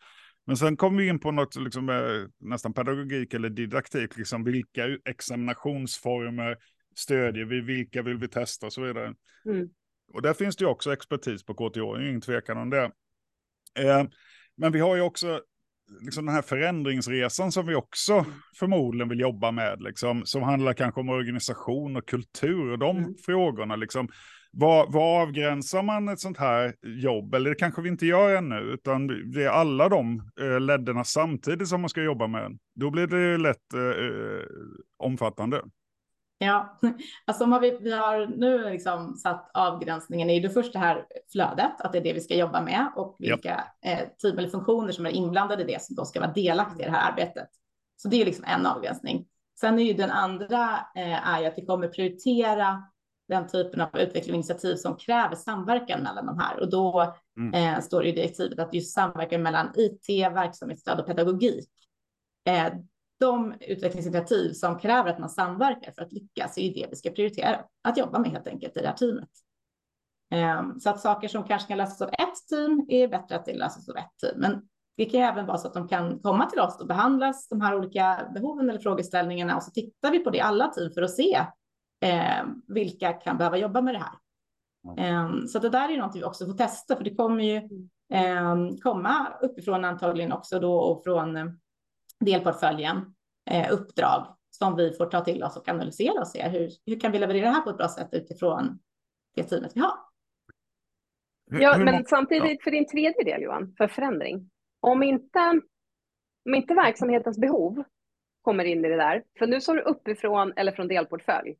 Men 0.46 0.56
sen 0.56 0.76
kommer 0.76 1.02
vi 1.02 1.08
in 1.08 1.18
på 1.18 1.30
något 1.30 1.56
liksom, 1.56 1.88
eh, 1.88 2.48
nästan 2.48 2.72
pedagogik 2.72 3.34
eller 3.34 3.50
didaktik, 3.50 4.16
liksom 4.16 4.44
vilka 4.44 4.86
examinationsformer 5.04 6.56
stödjer 6.96 7.44
vi, 7.44 7.60
vilka 7.60 8.02
vill 8.02 8.18
vi 8.18 8.28
testa 8.28 8.66
och 8.66 8.72
så 8.72 8.82
vidare. 8.82 9.14
Mm. 9.44 9.68
Och 10.12 10.22
där 10.22 10.34
finns 10.34 10.56
det 10.56 10.64
ju 10.64 10.70
också 10.70 10.92
expertis 10.92 11.44
på 11.44 11.54
KTH, 11.54 12.08
ingen 12.08 12.20
tvekan 12.20 12.58
om 12.58 12.70
det. 12.70 12.84
Eh, 13.78 14.04
men 14.56 14.72
vi 14.72 14.80
har 14.80 14.96
ju 14.96 15.02
också 15.02 15.40
liksom 16.00 16.26
den 16.26 16.34
här 16.34 16.42
förändringsresan 16.42 17.52
som 17.52 17.66
vi 17.66 17.74
också 17.74 18.12
mm. 18.12 18.32
förmodligen 18.58 19.08
vill 19.08 19.20
jobba 19.20 19.50
med, 19.50 19.82
liksom, 19.82 20.26
som 20.26 20.42
handlar 20.42 20.72
kanske 20.72 21.00
om 21.00 21.08
organisation 21.08 21.96
och 21.96 22.08
kultur 22.08 22.70
och 22.70 22.78
de 22.78 22.96
mm. 22.96 23.14
frågorna. 23.26 23.76
Liksom. 23.76 24.08
Vad, 24.58 24.92
vad 24.92 25.22
avgränsar 25.22 25.82
man 25.82 26.08
ett 26.08 26.20
sånt 26.20 26.38
här 26.38 26.74
jobb? 26.82 27.34
Eller 27.34 27.50
det 27.50 27.56
kanske 27.56 27.82
vi 27.82 27.88
inte 27.88 28.06
gör 28.06 28.36
ännu, 28.36 28.58
utan 28.58 29.30
det 29.32 29.44
är 29.44 29.48
alla 29.48 29.88
de 29.88 30.30
eh, 30.40 30.60
ledderna 30.60 31.04
samtidigt 31.04 31.68
som 31.68 31.80
man 31.80 31.90
ska 31.90 32.02
jobba 32.02 32.26
med. 32.26 32.58
Då 32.74 32.90
blir 32.90 33.06
det 33.06 33.38
lätt 33.38 33.74
eh, 33.74 33.80
eh 33.82 34.42
omfattande. 34.98 35.62
Ja, 36.38 36.78
alltså 37.24 37.44
om 37.44 37.58
vi, 37.60 37.78
vi 37.80 37.92
har 37.92 38.26
nu 38.26 38.70
liksom 38.70 39.16
satt 39.16 39.50
avgränsningen 39.54 40.30
i 40.30 40.40
det 40.40 40.50
första 40.50 40.78
här 40.78 41.06
flödet, 41.32 41.80
att 41.80 41.92
det 41.92 41.98
är 41.98 42.02
det 42.02 42.12
vi 42.12 42.20
ska 42.20 42.34
jobba 42.34 42.62
med 42.62 42.92
och 42.96 43.16
vilka 43.18 43.64
ja. 43.80 43.90
eh, 43.90 44.08
typer 44.22 44.38
eller 44.38 44.48
funktioner 44.48 44.92
som 44.92 45.06
är 45.06 45.10
inblandade 45.10 45.62
i 45.62 45.66
det 45.66 45.82
som 45.82 45.96
då 45.96 46.04
ska 46.04 46.20
vara 46.20 46.32
delaktiga 46.32 46.86
i 46.86 46.90
det 46.90 46.96
här 46.96 47.10
arbetet. 47.10 47.48
Så 47.96 48.08
det 48.08 48.20
är 48.20 48.24
liksom 48.24 48.44
en 48.44 48.66
avgränsning. 48.66 49.26
Sen 49.60 49.78
är 49.78 49.82
ju 49.82 49.92
den 49.92 50.10
andra 50.10 50.78
eh, 50.96 51.28
är 51.28 51.40
ju 51.40 51.46
att 51.46 51.54
vi 51.56 51.66
kommer 51.66 51.88
prioritera 51.88 52.82
den 53.28 53.46
typen 53.46 53.80
av 53.80 53.98
utvecklingsinitiativ 53.98 54.76
som 54.76 54.96
kräver 54.96 55.34
samverkan 55.34 56.02
mellan 56.02 56.26
de 56.26 56.38
här. 56.38 56.60
Och 56.60 56.70
då 56.70 57.14
mm. 57.38 57.54
eh, 57.54 57.80
står 57.80 58.02
det 58.02 58.08
i 58.08 58.12
direktivet 58.12 58.58
att 58.58 58.74
just 58.74 58.94
samverkan 58.94 59.42
mellan 59.42 59.72
IT, 59.74 60.08
verksamhetsstöd 60.34 61.00
och 61.00 61.06
pedagogik. 61.06 61.68
Eh, 62.48 62.72
de 63.20 63.54
utvecklingsinitiativ 63.60 64.52
som 64.52 64.78
kräver 64.78 65.10
att 65.10 65.18
man 65.18 65.30
samverkar 65.30 65.92
för 65.92 66.02
att 66.02 66.12
lyckas 66.12 66.58
är 66.58 66.74
det 66.74 66.86
vi 66.90 66.96
ska 66.96 67.10
prioritera 67.10 67.60
att 67.82 67.96
jobba 67.96 68.18
med 68.18 68.30
helt 68.30 68.46
enkelt 68.46 68.76
i 68.76 68.80
det 68.80 68.86
här 68.86 68.96
teamet. 68.96 69.28
Eh, 70.32 70.78
så 70.78 70.90
att 70.90 71.00
saker 71.00 71.28
som 71.28 71.44
kanske 71.44 71.68
kan 71.68 71.78
lösas 71.78 72.02
av 72.02 72.08
ett 72.08 72.48
team 72.48 72.86
är 72.88 73.08
bättre 73.08 73.36
att 73.36 73.44
det 73.44 73.54
löses 73.54 73.88
av 73.88 73.96
ett 73.96 74.18
team. 74.20 74.40
Men 74.40 74.68
det 74.96 75.04
kan 75.04 75.20
även 75.20 75.46
vara 75.46 75.58
så 75.58 75.68
att 75.68 75.74
de 75.74 75.88
kan 75.88 76.18
komma 76.18 76.46
till 76.46 76.60
oss 76.60 76.80
och 76.80 76.86
behandlas 76.86 77.48
de 77.48 77.60
här 77.60 77.76
olika 77.76 78.30
behoven 78.34 78.70
eller 78.70 78.80
frågeställningarna 78.80 79.56
och 79.56 79.62
så 79.62 79.70
tittar 79.70 80.10
vi 80.10 80.18
på 80.18 80.30
det 80.30 80.40
alla 80.40 80.68
team 80.68 80.90
för 80.94 81.02
att 81.02 81.14
se 81.14 81.46
vilka 82.66 83.12
kan 83.12 83.38
behöva 83.38 83.56
jobba 83.56 83.80
med 83.80 83.94
det 83.94 83.98
här. 83.98 84.18
Eh, 84.98 85.30
så 85.46 85.58
det 85.58 85.68
där 85.68 85.88
är 85.88 85.96
något 85.96 86.16
vi 86.16 86.24
också 86.24 86.46
får 86.46 86.54
testa, 86.54 86.96
för 86.96 87.04
det 87.04 87.14
kommer 87.14 87.44
ju 87.44 87.56
eh, 88.12 88.56
komma 88.82 89.32
uppifrån 89.42 89.84
antagligen 89.84 90.32
också 90.32 90.58
då 90.58 90.78
och 90.78 91.04
från 91.04 91.36
eh, 91.36 91.46
delportföljen 92.20 93.14
eh, 93.50 93.72
uppdrag 93.72 94.36
som 94.50 94.76
vi 94.76 94.92
får 94.92 95.06
ta 95.06 95.24
till 95.24 95.42
oss 95.42 95.56
och 95.56 95.68
analysera 95.68 96.20
och 96.20 96.28
se 96.28 96.48
hur, 96.48 96.70
hur 96.86 97.00
kan 97.00 97.12
vi 97.12 97.18
leverera 97.18 97.44
det 97.44 97.50
här 97.50 97.60
på 97.60 97.70
ett 97.70 97.76
bra 97.76 97.88
sätt 97.88 98.08
utifrån 98.12 98.78
det 99.34 99.42
teamet 99.42 99.72
vi 99.74 99.80
har. 99.80 99.98
Ja, 101.50 101.78
men 101.78 102.04
samtidigt 102.04 102.62
för 102.62 102.70
din 102.70 102.86
tredje 102.86 103.24
del 103.24 103.42
Johan, 103.42 103.74
för 103.78 103.88
förändring. 103.88 104.50
Om 104.80 105.02
inte, 105.02 105.60
om 106.44 106.54
inte 106.54 106.74
verksamhetens 106.74 107.38
behov 107.38 107.84
kommer 108.42 108.64
in 108.64 108.84
i 108.84 108.88
det 108.88 108.96
där, 108.96 109.24
för 109.38 109.46
nu 109.46 109.60
sa 109.60 109.74
du 109.74 109.80
uppifrån 109.80 110.52
eller 110.56 110.72
från 110.72 110.88
delportfölj. 110.88 111.56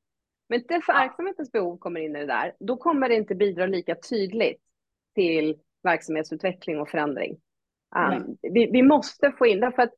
Men 0.48 0.58
inte 0.58 0.80
verksamhetens 0.88 1.52
behov 1.52 1.78
kommer 1.78 2.00
in 2.00 2.16
i 2.16 2.18
det 2.18 2.26
där, 2.26 2.54
då 2.60 2.76
kommer 2.76 3.08
det 3.08 3.14
inte 3.14 3.34
bidra 3.34 3.66
lika 3.66 3.94
tydligt 3.94 4.62
till 5.14 5.56
verksamhetsutveckling 5.82 6.80
och 6.80 6.88
förändring. 6.88 7.36
Um, 7.96 8.36
vi, 8.42 8.70
vi, 8.72 8.82
måste 8.82 9.32
få 9.32 9.46
in, 9.46 9.60
därför 9.60 9.82
att 9.82 9.92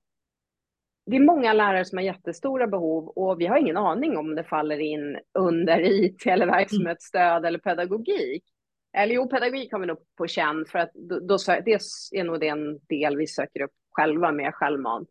det 1.07 1.17
är 1.17 1.21
många 1.21 1.53
lärare 1.53 1.85
som 1.85 1.99
har 1.99 2.05
jättestora 2.05 2.67
behov 2.67 3.09
och 3.09 3.41
vi 3.41 3.47
har 3.47 3.59
ingen 3.59 3.77
aning 3.77 4.17
om 4.17 4.35
det 4.35 4.45
faller 4.45 4.79
in 4.79 5.19
under 5.39 5.81
IT 5.81 6.27
eller 6.27 6.47
verksamhetsstöd 6.47 7.37
mm. 7.37 7.45
eller 7.45 7.59
pedagogik. 7.59 8.45
Eller 8.93 9.15
jo, 9.15 9.29
pedagogik 9.29 9.73
har 9.73 9.81
vi 9.81 9.87
nog 9.87 9.99
på 10.17 10.27
känn 10.27 10.65
för 10.65 10.79
att 10.79 10.91
då, 10.95 11.21
då, 11.21 11.37
det 11.65 11.73
är 12.13 12.25
nog 12.25 12.41
den 12.41 12.79
del 12.89 13.17
vi 13.17 13.27
söker 13.27 13.63
upp 13.63 13.73
själva 13.91 14.33
med 14.33 14.55
självmant. 14.55 15.09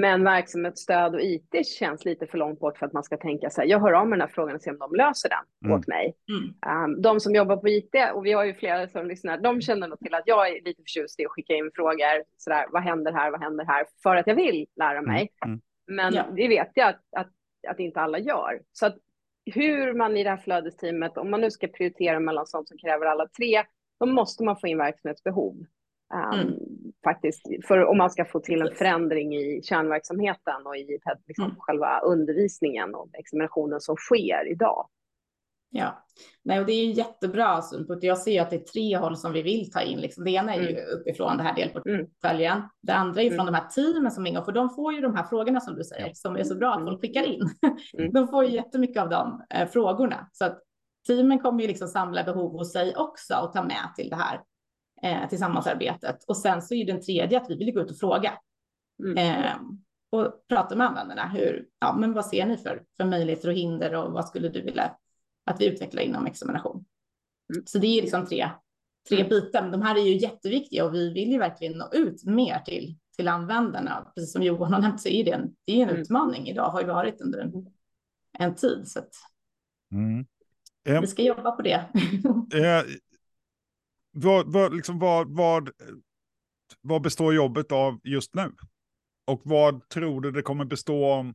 Men 0.00 0.24
verksamhetsstöd 0.24 1.14
och 1.14 1.20
IT 1.20 1.66
känns 1.66 2.04
lite 2.04 2.26
för 2.26 2.38
långt 2.38 2.60
bort 2.60 2.78
för 2.78 2.86
att 2.86 2.92
man 2.92 3.04
ska 3.04 3.16
tänka 3.16 3.50
sig, 3.50 3.68
jag 3.68 3.80
hör 3.80 3.92
av 3.92 4.08
mig 4.08 4.18
den 4.18 4.28
här 4.28 4.34
frågan 4.34 4.54
och 4.54 4.62
ser 4.62 4.70
om 4.70 4.78
de 4.78 4.94
löser 4.94 5.28
den 5.28 5.38
mm. 5.64 5.78
åt 5.78 5.86
mig. 5.86 6.16
Mm. 6.30 6.84
Um, 6.84 7.02
de 7.02 7.20
som 7.20 7.34
jobbar 7.34 7.56
på 7.56 7.68
IT, 7.68 7.94
och 8.14 8.26
vi 8.26 8.32
har 8.32 8.44
ju 8.44 8.54
flera 8.54 8.88
som 8.88 9.08
lyssnar, 9.08 9.38
de 9.38 9.60
känner 9.60 9.88
nog 9.88 9.98
till 9.98 10.14
att 10.14 10.26
jag 10.26 10.48
är 10.48 10.64
lite 10.64 10.82
förtjust 10.82 11.20
i 11.20 11.24
att 11.26 11.30
skicka 11.30 11.54
in 11.54 11.70
frågor, 11.74 12.24
sådär, 12.36 12.66
vad 12.70 12.82
händer 12.82 13.12
här, 13.12 13.30
vad 13.30 13.40
händer 13.40 13.64
här, 13.64 13.86
för 14.02 14.16
att 14.16 14.26
jag 14.26 14.34
vill 14.34 14.66
lära 14.76 15.02
mig. 15.02 15.28
Mm. 15.44 15.52
mm. 15.52 15.60
Men 15.86 16.14
ja. 16.14 16.24
det 16.36 16.48
vet 16.48 16.70
jag 16.74 16.88
att, 16.88 17.00
att, 17.16 17.32
att 17.68 17.80
inte 17.80 18.00
alla 18.00 18.18
gör. 18.18 18.60
Så 18.72 18.86
att 18.86 18.96
hur 19.54 19.94
man 19.94 20.16
i 20.16 20.24
det 20.24 20.30
här 20.30 20.36
flödesteamet, 20.36 21.18
om 21.18 21.30
man 21.30 21.40
nu 21.40 21.50
ska 21.50 21.68
prioritera 21.68 22.20
mellan 22.20 22.46
sånt 22.46 22.68
som 22.68 22.78
kräver 22.78 23.06
alla 23.06 23.28
tre, 23.28 23.62
då 24.00 24.06
måste 24.06 24.44
man 24.44 24.56
få 24.60 24.66
in 24.66 24.78
verksamhetsbehov. 24.78 25.54
Um, 26.14 26.40
mm. 26.40 26.54
Faktiskt, 27.06 27.42
för 27.66 27.84
om 27.84 27.98
man 27.98 28.10
ska 28.10 28.24
få 28.24 28.40
till 28.40 28.62
en 28.62 28.74
förändring 28.74 29.34
i 29.36 29.62
kärnverksamheten 29.62 30.66
och 30.66 30.76
i 30.76 30.98
liksom, 31.26 31.44
mm. 31.44 31.56
själva 31.58 32.00
undervisningen 32.00 32.94
och 32.94 33.08
examinationen 33.12 33.80
som 33.80 33.96
sker 33.96 34.52
idag. 34.52 34.88
Ja, 35.70 36.06
Nej, 36.44 36.60
och 36.60 36.66
det 36.66 36.72
är 36.72 36.84
ju 36.84 36.92
jättebra 36.92 37.62
synpunkt. 37.62 38.04
Jag 38.04 38.18
ser 38.18 38.42
att 38.42 38.50
det 38.50 38.56
är 38.56 38.60
tre 38.60 38.96
håll 38.96 39.16
som 39.16 39.32
vi 39.32 39.42
vill 39.42 39.70
ta 39.70 39.80
in. 39.80 40.00
Liksom. 40.00 40.24
Det 40.24 40.30
ena 40.30 40.54
är 40.54 40.60
ju 40.60 40.68
mm. 40.68 41.00
uppifrån 41.00 41.36
det 41.36 41.42
här 41.42 41.54
delportföljen. 41.54 42.56
Mm. 42.56 42.68
Det 42.82 42.92
andra 42.92 43.20
är 43.20 43.24
ju 43.24 43.30
från 43.30 43.48
mm. 43.48 43.52
de 43.52 43.58
här 43.58 43.68
teamen 43.68 44.10
som 44.10 44.26
ingår, 44.26 44.42
för 44.42 44.52
de 44.52 44.70
får 44.70 44.92
ju 44.92 45.00
de 45.00 45.16
här 45.16 45.24
frågorna 45.24 45.60
som 45.60 45.74
du 45.74 45.84
säger, 45.84 46.10
som 46.14 46.36
är 46.36 46.44
så 46.44 46.54
bra 46.54 46.74
att 46.74 46.84
folk 46.84 47.00
skickar 47.00 47.22
in. 47.22 47.40
Mm. 47.98 48.12
De 48.12 48.28
får 48.28 48.44
ju 48.44 48.50
jättemycket 48.50 49.02
av 49.02 49.08
de 49.08 49.42
eh, 49.54 49.68
frågorna. 49.68 50.28
Så 50.32 50.44
att 50.44 50.58
teamen 51.06 51.38
kommer 51.38 51.62
ju 51.62 51.68
liksom 51.68 51.88
samla 51.88 52.24
behov 52.24 52.52
hos 52.52 52.72
sig 52.72 52.96
också 52.96 53.34
och 53.34 53.52
ta 53.52 53.62
med 53.62 53.92
till 53.96 54.10
det 54.10 54.16
här 54.16 54.40
eh, 55.02 55.28
tillsammansarbetet. 55.28 56.24
Och 56.24 56.36
sen 56.36 56.62
så 56.62 56.74
är 56.74 56.78
ju 56.78 56.84
den 56.84 57.00
tredje 57.00 57.40
att 57.40 57.50
vi 57.50 57.56
vill 57.56 57.74
gå 57.74 57.80
ut 57.80 57.90
och 57.90 57.98
fråga. 57.98 58.32
Mm. 59.04 59.18
Eh, 59.18 59.56
och 60.10 60.48
prata 60.48 60.76
med 60.76 60.86
användarna. 60.86 61.28
Hur, 61.28 61.66
ja, 61.78 61.96
men 61.96 62.12
vad 62.12 62.26
ser 62.26 62.46
ni 62.46 62.56
för, 62.56 62.82
för 62.96 63.04
möjligheter 63.04 63.48
och 63.48 63.54
hinder 63.54 63.94
och 63.94 64.12
vad 64.12 64.28
skulle 64.28 64.48
du 64.48 64.62
vilja 64.62 64.96
att 65.44 65.60
vi 65.60 65.66
utvecklar 65.66 66.02
inom 66.02 66.26
examination. 66.26 66.84
Mm. 67.54 67.66
Så 67.66 67.78
det 67.78 67.86
är 67.86 68.02
liksom 68.02 68.26
tre, 68.26 68.50
tre 69.08 69.24
bitar, 69.24 69.62
men 69.62 69.70
de 69.70 69.82
här 69.82 69.96
är 69.96 70.02
ju 70.02 70.16
jätteviktiga 70.16 70.84
och 70.84 70.94
vi 70.94 71.12
vill 71.12 71.32
ju 71.32 71.38
verkligen 71.38 71.78
nå 71.78 71.88
ut 71.92 72.24
mer 72.24 72.58
till, 72.58 72.98
till 73.16 73.28
användarna. 73.28 74.12
Precis 74.14 74.32
som 74.32 74.42
Johan 74.42 74.72
har 74.72 74.80
nämnt 74.80 75.00
så 75.00 75.08
är 75.08 75.24
det 75.24 75.30
en, 75.30 75.54
det 75.64 75.72
är 75.72 75.82
en 75.82 75.88
mm. 75.88 76.00
utmaning 76.00 76.48
idag, 76.48 76.70
har 76.70 76.80
ju 76.80 76.86
varit 76.86 77.20
under 77.20 77.38
en, 77.38 77.52
en 78.38 78.54
tid. 78.54 78.88
Så 78.88 78.98
att 78.98 79.10
mm. 79.92 80.26
vi 81.00 81.06
ska 81.06 81.22
jobba 81.22 81.50
på 81.50 81.62
det. 81.62 81.84
Eh, 84.16 84.22
vad, 84.22 84.52
vad, 84.52 84.74
liksom, 84.74 84.98
vad, 84.98 85.36
vad, 85.36 85.70
vad 86.80 87.02
består 87.02 87.34
jobbet 87.34 87.72
av 87.72 88.00
just 88.04 88.34
nu? 88.34 88.52
Och 89.26 89.40
vad 89.44 89.88
tror 89.88 90.20
du 90.20 90.30
det 90.30 90.42
kommer 90.42 90.64
bestå 90.64 91.12
om 91.12 91.34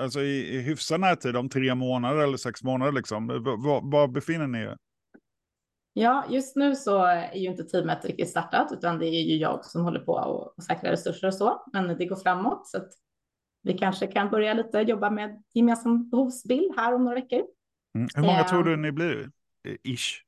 alltså 0.00 0.20
i, 0.20 0.56
i 0.56 0.60
hyfsad 0.60 1.00
närtid, 1.00 1.36
om 1.36 1.48
tre 1.48 1.74
månader 1.74 2.20
eller 2.20 2.36
sex 2.36 2.62
månader 2.62 2.92
liksom? 2.92 3.26
Var, 3.82 4.08
befinner 4.08 4.46
ni 4.46 4.58
er? 4.58 4.76
Ja, 5.92 6.24
just 6.28 6.56
nu 6.56 6.76
så 6.76 7.04
är 7.04 7.34
ju 7.34 7.48
inte 7.48 7.64
teamet 7.64 8.04
riktigt 8.04 8.28
startat, 8.28 8.72
utan 8.72 8.98
det 8.98 9.06
är 9.06 9.22
ju 9.22 9.36
jag 9.36 9.64
som 9.64 9.82
håller 9.82 10.00
på 10.00 10.12
och 10.12 10.64
säkra 10.64 10.92
resurser 10.92 11.26
och 11.26 11.34
så, 11.34 11.62
men 11.72 11.98
det 11.98 12.06
går 12.06 12.16
framåt 12.16 12.66
så 12.66 12.76
att 12.76 12.92
vi 13.62 13.78
kanske 13.78 14.06
kan 14.06 14.30
börja 14.30 14.54
lite 14.54 14.78
jobba 14.78 15.10
med 15.10 15.42
gemensam 15.54 16.10
behovsbild 16.10 16.74
här 16.76 16.94
om 16.94 17.04
några 17.04 17.20
veckor. 17.20 17.42
Mm. 17.94 18.08
Hur 18.14 18.22
många 18.22 18.44
tror 18.44 18.64
du 18.64 18.76
ni 18.76 18.92
blir? 18.92 19.30
Ish. 19.82 20.24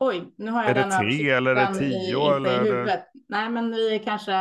Oj, 0.00 0.34
nu 0.36 0.50
har 0.50 0.62
jag 0.62 0.70
är 0.70 0.74
den 0.74 0.88
det 0.88 0.96
tre 0.96 1.30
eller 1.30 1.56
är 1.56 1.72
det 1.72 1.78
tio? 1.78 2.18
I, 2.18 2.36
eller 2.36 2.66
i 2.66 2.70
huvudet. 2.70 3.04
Nej, 3.28 3.48
men 3.48 3.70
vi 3.70 3.94
är 3.94 3.98
kanske 3.98 4.32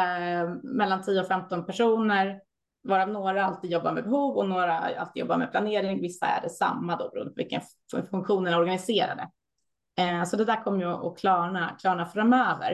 mellan 0.63 1.03
10 1.03 1.21
och 1.21 1.27
15 1.27 1.65
personer 1.65 2.41
varav 2.83 3.09
några 3.09 3.45
alltid 3.45 3.71
jobbar 3.71 3.93
med 3.93 4.03
behov 4.03 4.37
och 4.37 4.49
några 4.49 4.79
alltid 4.79 5.19
jobbar 5.19 5.37
med 5.37 5.51
planering. 5.51 6.01
Vissa 6.01 6.25
är 6.25 6.41
det 6.41 6.49
samma 6.49 6.95
då 6.95 7.09
beroende 7.09 7.31
på 7.31 7.37
vilken 7.37 7.61
funktionen 8.09 8.53
är 8.53 8.59
organiserade. 8.59 9.29
Eh, 9.99 10.23
så 10.23 10.37
det 10.37 10.45
där 10.45 10.63
kommer 10.63 10.79
ju 10.79 10.91
att 10.91 11.17
klarna, 11.17 11.75
klarna 11.79 12.05
framöver. 12.05 12.71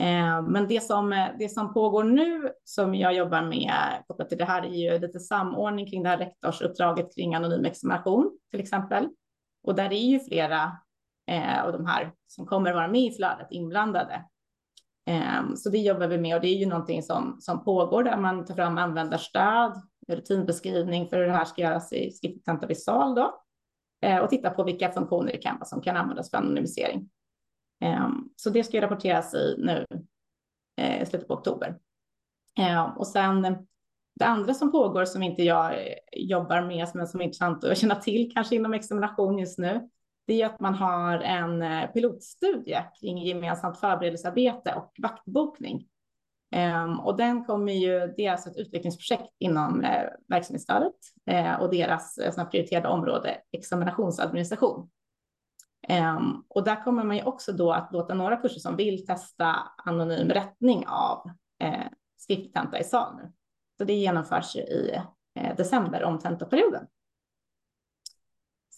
Eh, 0.00 0.42
men 0.42 0.68
det 0.68 0.82
som, 0.82 1.28
det 1.38 1.48
som 1.48 1.74
pågår 1.74 2.04
nu 2.04 2.50
som 2.64 2.94
jag 2.94 3.14
jobbar 3.14 3.42
med 3.42 3.72
kopplat 4.06 4.28
till 4.28 4.38
det 4.38 4.44
här 4.44 4.62
är 4.62 4.92
ju 4.92 4.98
lite 4.98 5.20
samordning 5.20 5.90
kring 5.90 6.02
det 6.02 6.08
här 6.08 6.18
rektorsuppdraget 6.18 7.14
kring 7.14 7.34
anonym 7.34 7.64
examination 7.64 8.38
till 8.50 8.60
exempel. 8.60 9.08
Och 9.62 9.74
där 9.74 9.92
är 9.92 10.08
ju 10.08 10.20
flera 10.20 10.72
eh, 11.28 11.60
och 11.64 11.72
de 11.72 11.86
här 11.86 12.12
som 12.26 12.46
kommer 12.46 12.72
vara 12.72 12.88
med 12.88 13.00
i 13.00 13.12
flödet 13.12 13.46
inblandade. 13.50 14.24
Eh, 15.06 15.54
så 15.56 15.70
det 15.70 15.78
jobbar 15.78 16.06
vi 16.06 16.18
med 16.18 16.36
och 16.36 16.42
det 16.42 16.48
är 16.48 16.56
ju 16.56 16.66
någonting 16.66 17.02
som, 17.02 17.36
som 17.40 17.64
pågår 17.64 18.02
där 18.02 18.16
man 18.16 18.44
tar 18.44 18.54
fram 18.54 18.78
användarstöd, 18.78 19.82
rutinbeskrivning 20.08 21.08
för 21.08 21.16
hur 21.16 21.26
det 21.26 21.32
här 21.32 21.44
ska 21.44 21.62
göras 21.62 21.92
i 21.92 22.10
skriftlig 22.10 22.44
tenta 22.44 22.66
visal 22.66 23.14
då 23.14 23.42
eh, 24.02 24.18
och 24.18 24.30
titta 24.30 24.50
på 24.50 24.64
vilka 24.64 24.92
funktioner 24.92 25.36
i 25.36 25.38
Canva 25.42 25.64
som 25.64 25.80
kan 25.80 25.96
användas 25.96 26.30
för 26.30 26.38
anonymisering. 26.38 27.10
Eh, 27.84 28.08
så 28.36 28.50
det 28.50 28.64
ska 28.64 28.80
rapporteras 28.80 29.34
i 29.34 29.54
nu 29.58 29.86
eh, 30.80 31.02
i 31.02 31.06
slutet 31.06 31.28
på 31.28 31.34
oktober. 31.34 31.78
Eh, 32.58 32.96
och 32.96 33.06
sen 33.06 33.42
det 34.18 34.24
andra 34.24 34.54
som 34.54 34.72
pågår 34.72 35.04
som 35.04 35.22
inte 35.22 35.42
jag 35.42 35.72
eh, 35.72 35.94
jobbar 36.12 36.62
med 36.62 36.88
men 36.94 37.06
som 37.06 37.20
är 37.20 37.24
intressant 37.24 37.64
att 37.64 37.78
känna 37.78 37.94
till 37.94 38.32
kanske 38.34 38.56
inom 38.56 38.74
examination 38.74 39.38
just 39.38 39.58
nu 39.58 39.88
det 40.28 40.42
är 40.42 40.46
att 40.46 40.60
man 40.60 40.74
har 40.74 41.18
en 41.18 41.62
eh, 41.62 41.90
pilotstudie 41.90 42.84
kring 43.00 43.18
gemensamt 43.18 43.80
förberedelsearbete 43.80 44.74
och 44.74 44.92
vaktbokning. 45.02 45.88
Ehm, 46.50 47.00
och 47.00 47.16
den 47.16 47.44
kommer 47.44 47.72
ju, 47.72 48.14
det 48.16 48.26
är 48.26 48.32
alltså 48.32 48.50
ett 48.50 48.56
utvecklingsprojekt 48.56 49.34
inom 49.38 49.84
eh, 49.84 50.02
verksamhetsstödet 50.28 50.94
eh, 51.26 51.60
och 51.60 51.70
deras 51.70 52.18
prioriterade 52.50 52.88
område 52.88 53.36
examinationsadministration. 53.52 54.90
Ehm, 55.88 56.44
och 56.48 56.64
där 56.64 56.84
kommer 56.84 57.04
man 57.04 57.16
ju 57.16 57.22
också 57.22 57.52
då 57.52 57.72
att 57.72 57.92
låta 57.92 58.14
några 58.14 58.36
kurser 58.36 58.60
som 58.60 58.76
vill 58.76 59.06
testa 59.06 59.56
anonym 59.84 60.28
rättning 60.28 60.84
av 60.86 61.30
skrifttenta 61.60 61.96
skriftlig 62.18 62.54
tenta 62.54 62.78
i 62.78 62.84
sal 62.84 63.16
nu. 63.16 63.32
Så 63.78 63.84
det 63.84 63.92
genomförs 63.92 64.56
i 64.56 65.02
december 65.56 66.04
om 66.04 66.18
tentaperioden. 66.18 66.86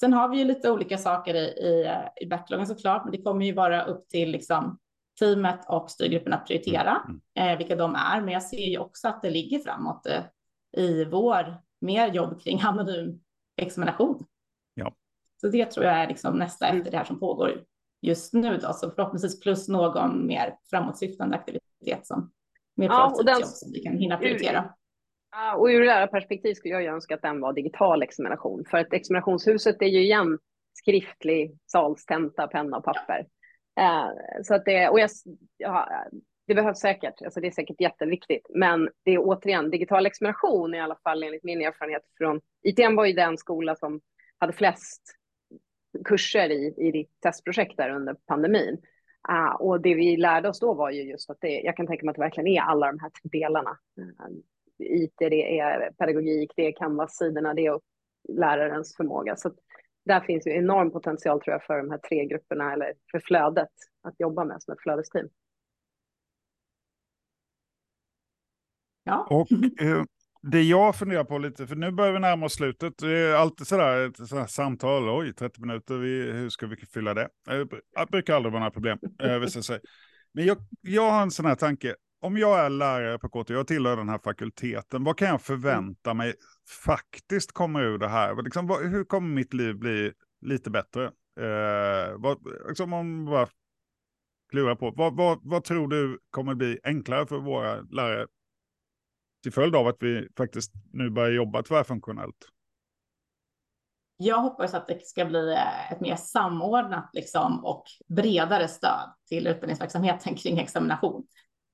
Sen 0.00 0.12
har 0.12 0.28
vi 0.28 0.38
ju 0.38 0.44
lite 0.44 0.70
olika 0.70 0.98
saker 0.98 1.34
i, 1.34 1.44
i, 1.44 1.96
i 2.20 2.26
backloggen 2.26 2.66
såklart, 2.66 3.04
men 3.04 3.12
det 3.12 3.22
kommer 3.22 3.46
ju 3.46 3.52
vara 3.52 3.84
upp 3.84 4.08
till 4.08 4.30
liksom, 4.30 4.78
teamet 5.18 5.60
och 5.68 5.90
styrgruppen 5.90 6.32
att 6.32 6.46
prioritera 6.46 7.02
mm. 7.04 7.20
mm. 7.34 7.52
eh, 7.52 7.58
vilka 7.58 7.76
de 7.76 7.94
är. 7.94 8.20
Men 8.20 8.34
jag 8.34 8.42
ser 8.42 8.70
ju 8.70 8.78
också 8.78 9.08
att 9.08 9.22
det 9.22 9.30
ligger 9.30 9.58
framåt 9.58 10.06
eh, 10.06 10.22
i 10.76 11.04
vår 11.04 11.56
mer 11.80 12.12
jobb 12.12 12.42
kring 12.42 12.60
anonym 12.60 13.20
examination. 13.56 14.24
Ja. 14.74 14.94
Så 15.40 15.48
det 15.48 15.64
tror 15.64 15.86
jag 15.86 15.94
är 15.94 16.08
liksom 16.08 16.38
nästa 16.38 16.66
mm. 16.66 16.78
efter 16.78 16.90
det 16.90 16.96
här 16.96 17.04
som 17.04 17.20
pågår 17.20 17.64
just 18.02 18.32
nu 18.32 18.56
då, 18.56 18.72
så 18.72 18.90
förhoppningsvis 18.90 19.40
plus 19.40 19.68
någon 19.68 20.26
mer 20.26 20.56
framåtsyftande 20.70 21.36
aktivitet 21.36 22.06
som 22.06 22.32
mer 22.76 22.86
ja, 22.86 23.14
och 23.18 23.24
den, 23.24 23.40
jobb 23.40 23.48
som 23.48 23.72
vi 23.72 23.80
kan 23.80 23.98
hinna 23.98 24.16
prioritera. 24.16 24.74
Och 25.56 25.66
ur 25.66 25.84
lärarperspektiv 25.84 26.54
skulle 26.54 26.74
jag 26.74 26.94
önska 26.94 27.14
att 27.14 27.22
den 27.22 27.40
var 27.40 27.52
digital 27.52 28.02
examination. 28.02 28.64
För 28.70 28.78
att 28.78 28.92
examinationshuset 28.92 29.82
är 29.82 29.86
ju 29.86 30.02
igen 30.02 30.38
skriftlig 30.72 31.58
salstenta, 31.66 32.46
penna 32.46 32.76
och 32.76 32.84
papper. 32.84 33.26
Eh, 33.80 34.08
så 34.42 34.54
att 34.54 34.64
det, 34.64 34.88
och 34.88 35.00
jag, 35.00 35.10
ja, 35.56 35.88
det 36.46 36.54
behövs 36.54 36.78
säkert, 36.78 37.22
alltså 37.22 37.40
det 37.40 37.46
är 37.46 37.50
säkert 37.50 37.80
jätteviktigt. 37.80 38.46
Men 38.54 38.88
det 39.04 39.10
är 39.10 39.18
återigen, 39.18 39.70
digital 39.70 40.06
examination 40.06 40.74
i 40.74 40.80
alla 40.80 40.96
fall 41.04 41.22
enligt 41.22 41.44
min 41.44 41.62
erfarenhet 41.62 42.02
från 42.18 42.40
ITM 42.62 42.96
var 42.96 43.06
ju 43.06 43.12
den 43.12 43.38
skola 43.38 43.76
som 43.76 44.00
hade 44.38 44.52
flest 44.52 45.02
kurser 46.04 46.50
i, 46.50 46.74
i 46.76 46.90
ditt 46.90 47.20
testprojekt 47.20 47.76
där 47.76 47.90
under 47.90 48.14
pandemin. 48.26 48.78
Uh, 49.30 49.54
och 49.54 49.80
det 49.80 49.94
vi 49.94 50.16
lärde 50.16 50.48
oss 50.48 50.60
då 50.60 50.74
var 50.74 50.90
ju 50.90 51.02
just 51.02 51.30
att 51.30 51.40
det, 51.40 51.60
jag 51.60 51.76
kan 51.76 51.86
tänka 51.86 52.04
mig 52.04 52.10
att 52.10 52.16
det 52.16 52.22
verkligen 52.22 52.46
är 52.46 52.60
alla 52.60 52.86
de 52.86 52.98
här 52.98 53.10
delarna. 53.22 53.78
Uh, 53.98 54.36
IT, 54.80 55.14
det 55.18 55.58
är 55.58 55.90
pedagogik, 55.90 56.52
det 56.56 56.66
är 56.66 56.72
Canvas-sidorna, 56.72 57.54
det 57.54 57.66
är 57.66 57.80
lärarens 58.28 58.96
förmåga. 58.96 59.36
Så 59.36 59.52
där 60.04 60.20
finns 60.20 60.46
ju 60.46 60.50
enorm 60.50 60.90
potential 60.90 61.40
tror 61.40 61.52
jag 61.52 61.64
för 61.64 61.78
de 61.78 61.90
här 61.90 61.98
tre 61.98 62.26
grupperna 62.26 62.72
eller 62.72 62.94
för 63.10 63.20
flödet 63.20 63.68
att 64.02 64.20
jobba 64.20 64.44
med 64.44 64.62
som 64.62 64.72
ett 64.72 64.82
flödesteam. 64.82 65.28
Ja. 69.04 69.26
Och 69.30 69.52
eh, 69.82 70.04
det 70.42 70.62
jag 70.62 70.96
funderar 70.96 71.24
på 71.24 71.38
lite, 71.38 71.66
för 71.66 71.76
nu 71.76 71.90
börjar 71.90 72.12
vi 72.12 72.18
närma 72.18 72.46
oss 72.46 72.54
slutet. 72.54 72.98
Det 72.98 73.18
är 73.18 73.34
alltid 73.34 73.66
sådär, 73.66 74.06
ett 74.06 74.28
sådär 74.28 74.46
samtal, 74.46 75.08
oj, 75.08 75.32
30 75.32 75.60
minuter, 75.60 75.94
vi, 75.94 76.32
hur 76.32 76.48
ska 76.48 76.66
vi 76.66 76.76
fylla 76.76 77.14
det? 77.14 77.28
Det 77.46 77.66
brukar 78.10 78.34
aldrig 78.34 78.52
vara 78.52 78.60
några 78.60 78.70
problem, 78.70 78.98
eh, 79.22 79.46
sig. 79.46 79.80
Men 80.32 80.46
jag, 80.46 80.56
jag 80.80 81.10
har 81.10 81.22
en 81.22 81.30
sån 81.30 81.46
här 81.46 81.54
tanke, 81.54 81.94
om 82.20 82.36
jag 82.36 82.60
är 82.60 82.70
lärare 82.70 83.18
på 83.18 83.28
KT, 83.28 83.52
jag 83.52 83.66
tillhör 83.66 83.96
den 83.96 84.08
här 84.08 84.18
fakulteten, 84.18 85.04
vad 85.04 85.16
kan 85.16 85.28
jag 85.28 85.42
förvänta 85.42 86.14
mig 86.14 86.34
faktiskt 86.84 87.52
kommer 87.52 87.80
ur 87.82 87.98
det 87.98 88.08
här? 88.08 88.42
Liksom, 88.42 88.66
vad, 88.66 88.90
hur 88.90 89.04
kommer 89.04 89.34
mitt 89.34 89.54
liv 89.54 89.78
bli 89.78 90.12
lite 90.40 90.70
bättre? 90.70 91.04
Eh, 91.40 92.14
vad, 92.16 92.38
liksom 92.68 92.92
om 92.92 93.24
bara 93.24 93.48
klura 94.50 94.76
på, 94.76 94.90
vad, 94.96 95.16
vad, 95.16 95.40
vad 95.42 95.64
tror 95.64 95.88
du 95.88 96.18
kommer 96.30 96.54
bli 96.54 96.80
enklare 96.84 97.26
för 97.26 97.38
våra 97.38 97.80
lärare 97.80 98.26
till 99.42 99.52
följd 99.52 99.76
av 99.76 99.86
att 99.86 99.96
vi 100.00 100.28
faktiskt 100.36 100.72
nu 100.92 101.10
börjar 101.10 101.30
jobba 101.30 101.62
tvärfunktionellt? 101.62 102.48
Jag 104.16 104.40
hoppas 104.40 104.74
att 104.74 104.88
det 104.88 105.06
ska 105.06 105.24
bli 105.24 105.56
ett 105.90 106.00
mer 106.00 106.16
samordnat 106.16 107.10
liksom, 107.12 107.64
och 107.64 107.84
bredare 108.08 108.68
stöd 108.68 109.14
till 109.28 109.46
utbildningsverksamheten 109.46 110.34
kring 110.34 110.58
examination 110.58 111.26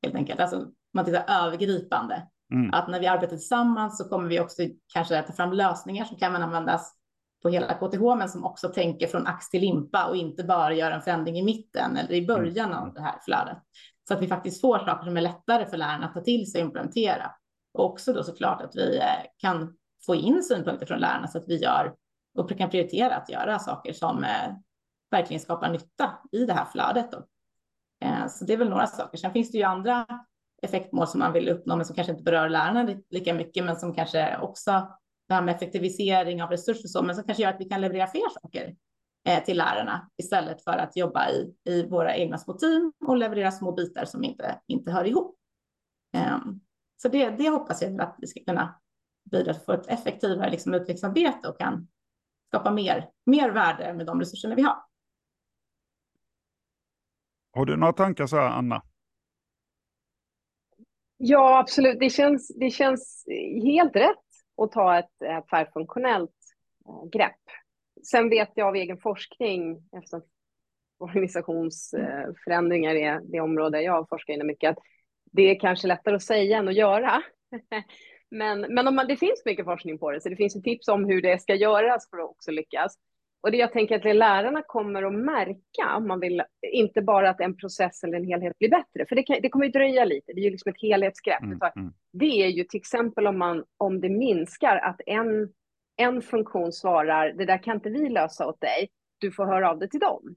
helt 0.07 0.17
enkelt. 0.17 0.41
Alltså 0.41 0.67
man 0.95 1.05
tittar 1.05 1.25
övergripande. 1.29 2.27
Mm. 2.53 2.75
Att 2.75 2.89
när 2.89 3.01
vi 3.01 3.07
arbetar 3.07 3.37
tillsammans 3.37 3.99
så 3.99 4.09
kommer 4.09 4.29
vi 4.29 4.41
också 4.41 4.63
kanske 4.95 5.23
ta 5.23 5.33
fram 5.33 5.53
lösningar 5.53 6.05
som 6.05 6.17
kan 6.17 6.37
användas 6.37 6.95
på 7.43 7.49
hela 7.49 7.75
KTH, 7.75 8.17
men 8.19 8.29
som 8.29 8.45
också 8.45 8.69
tänker 8.69 9.07
från 9.07 9.27
ax 9.27 9.51
till 9.51 9.61
limpa 9.61 10.07
och 10.07 10.17
inte 10.17 10.45
bara 10.45 10.75
gör 10.75 10.91
en 10.91 11.03
förändring 11.03 11.39
i 11.39 11.43
mitten 11.43 11.97
eller 11.97 12.13
i 12.13 12.27
början 12.27 12.73
av 12.73 12.95
det 12.95 13.01
här 13.01 13.19
flödet. 13.25 13.59
Så 14.09 14.15
att 14.15 14.23
vi 14.23 14.29
faktiskt 14.29 14.61
får 14.61 14.79
saker 14.79 15.05
som 15.05 15.17
är 15.17 15.21
lättare 15.21 15.67
för 15.67 15.77
lärarna 15.77 16.07
att 16.07 16.15
ta 16.15 16.21
till 16.21 16.53
sig 16.53 16.61
och 16.61 16.67
implementera. 16.67 17.31
Och 17.75 17.85
också 17.85 18.13
då 18.13 18.23
såklart 18.23 18.63
att 18.63 18.77
vi 18.77 18.97
eh, 18.97 19.27
kan 19.39 19.77
få 20.07 20.15
in 20.15 20.43
synpunkter 20.43 20.87
från 20.87 20.99
lärarna 20.99 21.29
så 21.29 21.39
att 21.39 21.49
vi 21.49 21.57
gör 21.57 21.95
och 22.39 22.59
kan 22.59 22.71
prioritera 22.71 23.17
att 23.17 23.31
göra 23.31 23.59
saker 23.59 23.93
som 23.93 24.25
eh, 24.25 24.55
verkligen 25.11 25.41
skapar 25.41 25.71
nytta 25.71 26.19
i 26.33 26.45
det 26.45 26.53
här 26.53 26.65
flödet. 26.65 27.13
Då. 27.13 27.19
Eh, 28.07 28.29
så 28.29 28.45
det 28.45 28.53
är 28.53 28.57
väl 28.57 28.71
några 28.71 28.87
saker. 28.87 29.19
Sen 29.19 29.33
finns 29.33 29.51
det 29.51 29.59
ju 29.59 29.65
andra 29.65 30.07
effektmål 30.63 31.07
som 31.07 31.21
man 31.21 31.33
vill 31.33 31.49
uppnå, 31.49 31.77
men 31.77 31.87
som 31.87 31.97
kanske 31.97 32.13
inte 32.13 32.25
berör 32.25 32.49
lärarna 32.49 32.97
lika 33.11 33.35
mycket, 33.35 33.65
men 33.65 33.77
som 33.77 33.95
kanske 33.95 34.39
också 34.39 34.71
det 35.29 35.35
här 35.35 35.43
med 35.43 35.55
effektivisering 35.55 36.43
av 36.43 36.51
resurser 36.51 36.85
och 36.85 36.91
så, 36.91 37.03
men 37.03 37.15
som 37.15 37.25
kanske 37.25 37.43
gör 37.43 37.51
att 37.51 37.61
vi 37.61 37.65
kan 37.65 37.81
leverera 37.81 38.07
fler 38.07 38.41
saker 38.43 38.77
eh, 39.29 39.45
till 39.45 39.57
lärarna 39.57 40.11
istället 40.17 40.65
för 40.65 40.79
att 40.79 40.97
jobba 40.97 41.31
i, 41.31 41.55
i 41.65 41.87
våra 41.87 42.17
egna 42.17 42.39
små 42.39 42.55
team 42.55 42.93
och 43.07 43.17
leverera 43.17 43.53
små 43.53 43.73
bitar 43.73 44.05
som 44.05 44.25
inte, 44.25 44.61
inte 44.67 44.93
hör 44.93 45.05
ihop. 45.05 45.37
Ehm, 46.13 46.61
så 47.03 47.09
det, 47.09 47.31
det 47.31 47.49
hoppas 47.49 47.83
jag 47.83 48.01
att 48.01 48.17
vi 48.19 48.27
ska 48.27 48.41
kunna 48.45 48.81
bidra 49.31 49.53
till 49.53 49.61
att 49.61 49.65
få 49.65 49.73
ett 49.73 49.87
effektivare 49.87 50.51
liksom, 50.51 50.75
utvecklingsarbete 50.75 51.49
och 51.49 51.59
kan 51.59 51.89
skapa 52.49 52.71
mer, 52.71 53.11
mer 53.27 53.51
värde 53.51 53.93
med 53.93 54.07
de 54.07 54.21
resurserna 54.21 54.55
vi 54.55 54.63
har. 54.63 54.77
Har 57.57 57.67
du 57.67 57.77
några 57.77 57.93
tankar 57.93 58.27
så 58.27 58.37
här, 58.37 58.49
Anna? 58.49 58.83
Ja, 61.17 61.59
absolut. 61.59 61.99
Det 62.01 62.11
känns, 62.11 62.49
det 62.49 62.71
känns 62.71 63.25
helt 63.63 63.97
rätt 63.97 64.17
att 64.63 64.73
ta 64.73 64.99
ett, 64.99 65.11
tvärfunktionellt 65.51 66.31
eh, 66.89 67.09
grepp. 67.13 67.41
Sen 68.11 68.29
vet 68.29 68.51
jag 68.55 68.69
av 68.69 68.77
egen 68.77 68.99
forskning, 68.99 69.89
eftersom 69.97 70.23
organisationsförändringar 70.99 72.95
är 72.95 73.21
det 73.33 73.41
område 73.41 73.83
jag 73.83 74.09
forskar 74.09 74.35
inom 74.35 74.47
mycket, 74.47 74.71
att 74.71 74.79
det 75.33 75.43
är 75.43 75.61
kanske 75.61 75.89
lättare 75.89 76.17
att 76.17 76.23
säga 76.23 76.59
än 76.59 76.69
att 76.69 76.75
göra. 76.75 77.23
men 78.31 78.61
men 78.61 78.89
om 78.89 78.95
man, 78.95 79.07
det 79.07 79.17
finns 79.17 79.43
mycket 79.45 79.65
forskning 79.65 79.99
på 79.99 80.11
det, 80.11 80.21
så 80.21 80.29
det 80.29 80.37
finns 80.37 80.57
ju 80.57 80.61
tips 80.61 80.89
om 80.89 81.05
hur 81.05 81.23
det 81.23 81.43
ska 81.43 81.55
göras 81.55 82.11
för 82.11 82.19
att 82.19 82.31
också 82.31 82.51
lyckas. 82.51 82.97
Och 83.41 83.51
det 83.51 83.57
jag 83.57 83.73
tänker 83.73 83.97
att 83.97 84.03
det 84.03 84.15
lärarna 84.15 84.63
kommer 84.67 85.03
att 85.03 85.15
märka, 85.15 85.97
om 85.97 86.09
man 86.09 86.21
vill, 86.21 86.43
inte 86.73 87.03
bara 87.03 87.31
att 87.31 87.41
en 87.41 87.57
process 87.57 88.05
eller 88.05 88.19
en 88.19 88.25
helhet 88.25 88.59
blir 88.59 88.71
bättre, 88.71 89.07
för 89.09 89.17
det, 89.17 89.23
kan, 89.23 89.37
det 89.43 89.49
kommer 89.49 89.65
ju 89.65 89.73
dröja 89.73 90.05
lite, 90.05 90.33
det 90.33 90.41
är 90.41 90.45
ju 90.45 90.51
liksom 90.51 90.71
ett 90.71 90.83
helhetsgrepp. 90.83 91.43
Mm, 91.43 91.59
mm. 91.77 91.93
Det 92.13 92.43
är 92.43 92.49
ju 92.49 92.65
till 92.65 92.79
exempel 92.79 93.27
om, 93.27 93.39
man, 93.39 93.65
om 93.77 94.01
det 94.01 94.09
minskar 94.09 94.77
att 94.77 95.01
en, 95.07 95.49
en 95.97 96.23
funktion 96.23 96.73
svarar, 96.73 97.33
det 97.33 97.45
där 97.45 97.63
kan 97.63 97.75
inte 97.75 97.91
vi 97.91 98.09
lösa 98.09 98.47
åt 98.47 98.61
dig, 98.61 98.89
du 99.19 99.33
får 99.33 99.47
höra 99.47 99.71
av 99.71 99.79
dig 99.79 99.89
till 99.89 100.01
dem. 100.01 100.37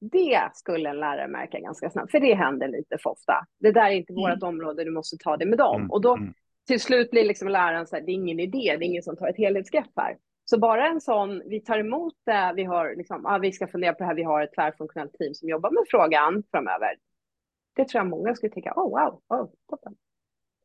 Det 0.00 0.50
skulle 0.54 0.88
en 0.88 1.00
lärare 1.00 1.28
märka 1.28 1.58
ganska 1.60 1.90
snabbt, 1.90 2.10
för 2.10 2.20
det 2.20 2.34
händer 2.34 2.68
lite 2.68 2.98
för 2.98 3.10
ofta. 3.10 3.46
Det 3.60 3.72
där 3.72 3.86
är 3.86 3.94
inte 3.94 4.12
mm. 4.12 4.22
vårt 4.22 4.42
område, 4.42 4.84
du 4.84 4.90
måste 4.90 5.16
ta 5.16 5.36
det 5.36 5.46
med 5.46 5.58
dem. 5.58 5.80
Mm, 5.80 5.90
och 5.90 6.00
då 6.00 6.16
mm. 6.16 6.34
till 6.66 6.80
slut 6.80 7.10
blir 7.10 7.24
liksom 7.24 7.48
läraren 7.48 7.86
så 7.86 7.96
här, 7.96 8.02
det 8.02 8.12
är 8.12 8.14
ingen 8.14 8.40
idé, 8.40 8.76
det 8.78 8.84
är 8.84 8.88
ingen 8.88 9.02
som 9.02 9.16
tar 9.16 9.28
ett 9.28 9.36
helhetsgrepp 9.36 9.90
här. 9.96 10.16
Så 10.50 10.58
bara 10.58 10.88
en 10.88 11.00
sån, 11.00 11.42
vi 11.46 11.60
tar 11.60 11.78
emot 11.78 12.14
det, 12.26 12.52
vi 12.56 12.64
har 12.64 12.96
liksom, 12.96 13.20
ja, 13.24 13.38
vi 13.38 13.52
ska 13.52 13.66
fundera 13.66 13.92
på 13.92 13.98
det 13.98 14.04
här, 14.04 14.14
vi 14.14 14.22
har 14.22 14.42
ett 14.42 14.54
tvärfunktionellt 14.54 15.12
team 15.12 15.34
som 15.34 15.48
jobbar 15.48 15.70
med 15.70 15.82
frågan 15.90 16.42
framöver. 16.50 16.96
Det 17.76 17.88
tror 17.88 18.00
jag 18.00 18.10
många 18.10 18.34
skulle 18.34 18.52
tycka, 18.52 18.72
oh 18.76 18.90
wow, 18.90 19.20
oh, 19.28 19.50
toppen. 19.70 19.94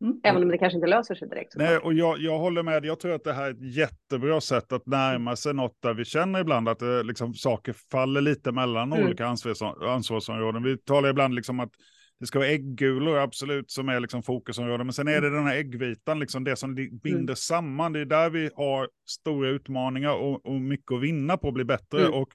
Mm. 0.02 0.22
Även 0.24 0.44
om 0.44 0.50
det 0.50 0.58
kanske 0.58 0.78
inte 0.78 0.88
löser 0.88 1.16
sig 1.16 1.30
direkt. 1.30 1.56
Nej, 1.56 1.78
och 1.78 1.94
jag, 1.94 2.18
jag 2.18 2.40
håller 2.40 2.64
med. 2.64 2.86
Jag 2.86 3.00
tror 3.00 3.14
att 3.14 3.24
det 3.24 3.34
här 3.34 3.46
är 3.46 3.52
ett 3.52 3.76
jättebra 3.76 4.42
sätt 4.42 4.72
att 4.72 4.86
närma 4.86 5.36
sig 5.36 5.54
något 5.54 5.78
där 5.82 5.94
vi 5.94 6.06
känner 6.06 6.40
ibland 6.40 6.70
att 6.70 6.80
det, 6.80 7.04
liksom, 7.04 7.34
saker 7.34 7.76
faller 7.92 8.22
lite 8.22 8.52
mellan 8.52 8.94
mm. 8.94 9.06
olika 9.06 9.26
ansvars, 9.26 9.62
ansvarsområden. 9.82 10.64
Vi 10.64 10.78
talar 10.78 11.10
ibland 11.10 11.36
liksom 11.36 11.60
att 11.60 11.72
det 12.20 12.26
ska 12.26 12.40
vara 12.40 12.50
äggulor 12.50 13.18
absolut 13.18 13.72
som 13.72 13.90
är 13.90 14.00
liksom 14.00 14.24
fokusområden. 14.24 14.86
Men 14.86 14.94
sen 14.94 15.08
är 15.08 15.22
det 15.22 15.30
den 15.30 15.48
här 15.48 15.56
äggvitan, 15.56 16.20
liksom 16.20 16.44
det 16.44 16.56
som 16.56 16.76
binder 16.76 17.20
mm. 17.20 17.36
samman. 17.36 17.94
Det 17.94 18.00
är 18.00 18.06
där 18.06 18.30
vi 18.30 18.50
har 18.56 18.90
stora 19.06 19.50
utmaningar 19.50 20.14
och, 20.14 20.46
och 20.46 20.62
mycket 20.62 20.92
att 20.92 21.02
vinna 21.02 21.38
på 21.38 21.48
att 21.48 21.54
bli 21.54 21.64
bättre. 21.64 22.02
Mm. 22.02 22.14
Och, 22.14 22.30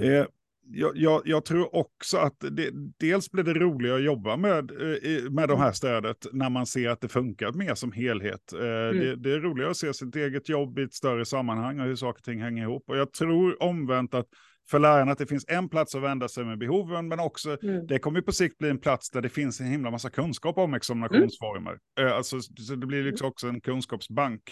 eh, 0.00 0.26
jag, 0.68 0.96
jag, 0.96 1.22
jag, 1.24 1.44
tror 1.44 1.76
också 1.76 2.16
att 2.16 2.40
det, 2.40 2.70
dels 2.98 3.30
blir 3.30 3.44
det 3.44 3.54
roligare 3.54 3.96
att 3.96 4.04
jobba 4.04 4.36
med, 4.36 4.70
eh, 4.70 5.30
med 5.30 5.48
de 5.48 5.58
här 5.58 5.72
stödet 5.72 6.26
när 6.32 6.50
man 6.50 6.66
ser 6.66 6.88
att 6.88 7.00
det 7.00 7.08
funkar 7.08 7.52
mer 7.52 7.74
som 7.74 7.92
helhet. 7.92 8.52
Eh, 8.52 8.60
mm. 8.60 8.98
Det, 8.98 9.16
det, 9.16 9.32
är 9.32 9.40
roligare 9.40 9.70
att 9.70 9.76
se 9.76 9.94
sitt 9.94 10.16
eget 10.16 10.48
jobb 10.48 10.78
i 10.78 10.82
ett 10.82 10.94
större 10.94 11.24
sammanhang 11.24 11.80
och 11.80 11.86
hur 11.86 11.96
saker 11.96 12.20
och 12.20 12.24
ting 12.24 12.42
hänger 12.42 12.62
ihop. 12.62 12.84
Och 12.88 12.96
jag 12.96 13.12
tror 13.12 13.62
omvänt 13.62 14.14
att 14.14 14.26
för 14.70 14.78
lärarna 14.78 15.12
att 15.12 15.18
det 15.18 15.26
finns 15.26 15.44
en 15.48 15.68
plats 15.68 15.94
att 15.94 16.02
vända 16.02 16.28
sig 16.28 16.44
med 16.44 16.58
behoven, 16.58 17.08
men 17.08 17.20
också 17.20 17.62
mm. 17.62 17.86
det 17.86 17.98
kommer 17.98 18.20
på 18.20 18.32
sikt 18.32 18.58
bli 18.58 18.70
en 18.70 18.78
plats 18.78 19.10
där 19.10 19.20
det 19.20 19.28
finns 19.28 19.60
en 19.60 19.66
himla 19.66 19.90
massa 19.90 20.10
kunskap 20.10 20.58
om 20.58 20.74
examinationsformer. 20.74 21.78
Mm. 21.98 22.10
Eh, 22.10 22.16
alltså, 22.16 22.40
så 22.40 22.74
det 22.74 22.86
blir 22.86 23.02
liksom 23.02 23.28
också 23.28 23.48
en 23.48 23.60
kunskapsbank. 23.60 24.42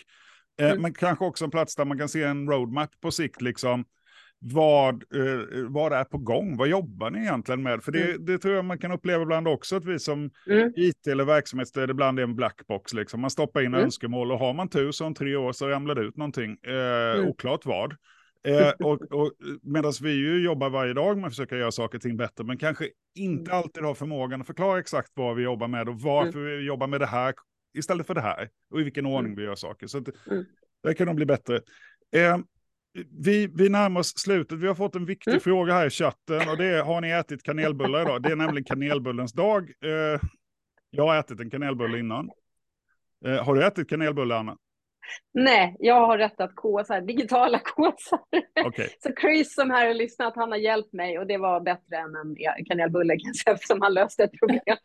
Eh, 0.61 0.70
mm. 0.70 0.83
Men 0.83 0.94
kanske 0.94 1.24
också 1.24 1.44
en 1.44 1.50
plats 1.50 1.77
där 1.77 1.85
man 1.85 1.98
kan 1.98 2.09
se 2.09 2.22
en 2.22 2.50
roadmap 2.50 3.00
på 3.00 3.11
sikt, 3.11 3.42
liksom 3.42 3.85
vad, 4.46 4.94
eh, 4.94 5.64
vad 5.68 5.92
är 5.92 6.05
på 6.05 6.18
gång? 6.18 6.57
Vad 6.57 6.68
jobbar 6.68 7.11
ni 7.11 7.18
egentligen 7.18 7.62
med? 7.62 7.83
För 7.83 7.92
det, 7.92 8.11
mm. 8.11 8.24
det 8.24 8.38
tror 8.38 8.55
jag 8.55 8.64
man 8.64 8.79
kan 8.79 8.92
uppleva 8.92 9.22
ibland 9.22 9.48
också, 9.48 9.77
att 9.77 9.85
vi 9.85 9.98
som 9.98 10.31
mm. 10.50 10.72
IT 10.77 11.07
eller 11.07 11.24
verksamhetsstöd 11.24 11.90
ibland 11.90 12.18
är 12.18 12.22
en 12.22 12.37
blackbox. 12.37 12.94
Liksom. 12.94 13.20
Man 13.20 13.31
stoppar 13.31 13.61
in 13.61 13.66
mm. 13.66 13.81
önskemål 13.81 14.33
och 14.33 14.38
har 14.38 14.55
man 14.55 14.68
tur 14.68 14.92
så 14.92 15.07
om 15.07 15.14
tre 15.14 15.37
år 15.37 15.53
så 15.53 15.68
ramlar 15.68 15.94
det 15.94 16.00
ut 16.00 16.16
någonting, 16.16 16.57
eh, 16.66 17.18
mm. 17.18 17.29
oklart 17.29 17.66
vad. 17.66 17.94
Eh, 18.48 18.70
och, 18.70 19.02
och 19.12 19.33
Medan 19.62 19.92
vi 20.02 20.12
ju 20.12 20.44
jobbar 20.44 20.70
varje 20.70 20.92
dag 20.92 21.16
med 21.16 21.26
att 21.26 21.33
försöka 21.33 21.57
göra 21.57 21.72
saker 21.72 21.98
och 21.98 22.02
ting 22.02 22.16
bättre, 22.16 22.44
men 22.44 22.59
kanske 22.59 22.88
inte 23.14 23.50
mm. 23.50 23.62
alltid 23.62 23.83
har 23.83 23.94
förmågan 23.94 24.40
att 24.40 24.46
förklara 24.46 24.78
exakt 24.78 25.11
vad 25.14 25.37
vi 25.37 25.42
jobbar 25.42 25.68
med 25.68 25.88
och 25.88 26.00
varför 26.00 26.38
mm. 26.38 26.59
vi 26.59 26.66
jobbar 26.66 26.87
med 26.87 27.00
det 27.00 27.07
här 27.07 27.35
istället 27.78 28.07
för 28.07 28.14
det 28.14 28.20
här 28.20 28.48
och 28.70 28.80
i 28.80 28.85
vilken 28.85 29.07
ordning 29.07 29.33
mm. 29.33 29.37
vi 29.37 29.42
gör 29.42 29.54
saker. 29.54 29.87
Så 29.87 29.98
att, 29.98 30.09
mm. 30.30 30.44
det 30.83 30.94
kan 30.94 31.07
nog 31.07 31.16
bli 31.16 31.26
bättre. 31.26 31.61
Eh, 32.16 32.38
vi, 33.11 33.46
vi 33.46 33.68
närmar 33.68 34.00
oss 34.00 34.12
slutet. 34.16 34.59
Vi 34.59 34.66
har 34.66 34.74
fått 34.74 34.94
en 34.94 35.07
viktig 35.07 35.30
mm. 35.30 35.40
fråga 35.40 35.72
här 35.72 35.87
i 35.87 35.90
chatten 35.90 36.48
och 36.48 36.57
det 36.57 36.64
är, 36.64 36.83
har 36.83 37.00
ni 37.00 37.11
ätit 37.11 37.42
kanelbullar 37.42 38.02
idag? 38.02 38.22
Det 38.22 38.28
är 38.28 38.37
nämligen 38.37 38.64
kanelbullens 38.64 39.33
dag. 39.33 39.72
Eh, 39.85 40.20
jag 40.90 41.07
har 41.07 41.16
ätit 41.16 41.40
en 41.40 41.50
kanelbulle 41.50 41.98
innan. 41.98 42.30
Eh, 43.24 43.44
har 43.44 43.54
du 43.54 43.64
ätit 43.64 43.88
kanelbulle, 43.88 44.37
Anna? 44.37 44.57
Nej, 45.34 45.76
jag 45.78 46.06
har 46.06 46.18
rättat 46.18 46.54
kåsar, 46.54 47.00
digitala 47.00 47.58
kåsar. 47.64 48.20
Okay. 48.66 48.88
Så 48.98 49.10
Chris 49.20 49.54
som 49.54 49.70
här 49.70 49.86
har 49.86 49.94
lyssnat, 49.94 50.32
han 50.36 50.50
har 50.50 50.58
hjälpt 50.58 50.92
mig 50.92 51.18
och 51.18 51.26
det 51.26 51.38
var 51.38 51.60
bättre 51.60 51.96
än 51.96 52.16
en 52.16 52.64
kanelbulle 52.64 53.16
kanske 53.18 53.50
eftersom 53.50 53.82
han 53.82 53.94
löste 53.94 54.24
ett 54.24 54.38
problem. 54.38 54.60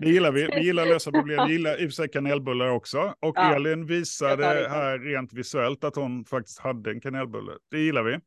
Det 0.00 0.08
gillar 0.08 0.32
vi, 0.32 0.46
vi 0.46 0.60
gillar 0.60 0.82
att 0.82 0.88
lösa 0.88 1.10
problem, 1.10 1.46
vi 1.46 1.52
gillar 1.52 1.82
i 1.82 1.86
och 1.86 1.90
för 1.90 1.94
sig 1.94 2.08
kanelbullar 2.08 2.68
också. 2.68 3.14
Och 3.20 3.32
ja, 3.36 3.54
Elin 3.54 3.86
visade 3.86 4.44
här 4.46 4.98
rent 4.98 5.32
visuellt 5.32 5.84
att 5.84 5.96
hon 5.96 6.24
faktiskt 6.24 6.58
hade 6.58 6.90
en 6.90 7.00
kanelbulle. 7.00 7.52
Det 7.70 7.78
gillar 7.78 8.02
vi. 8.02 8.18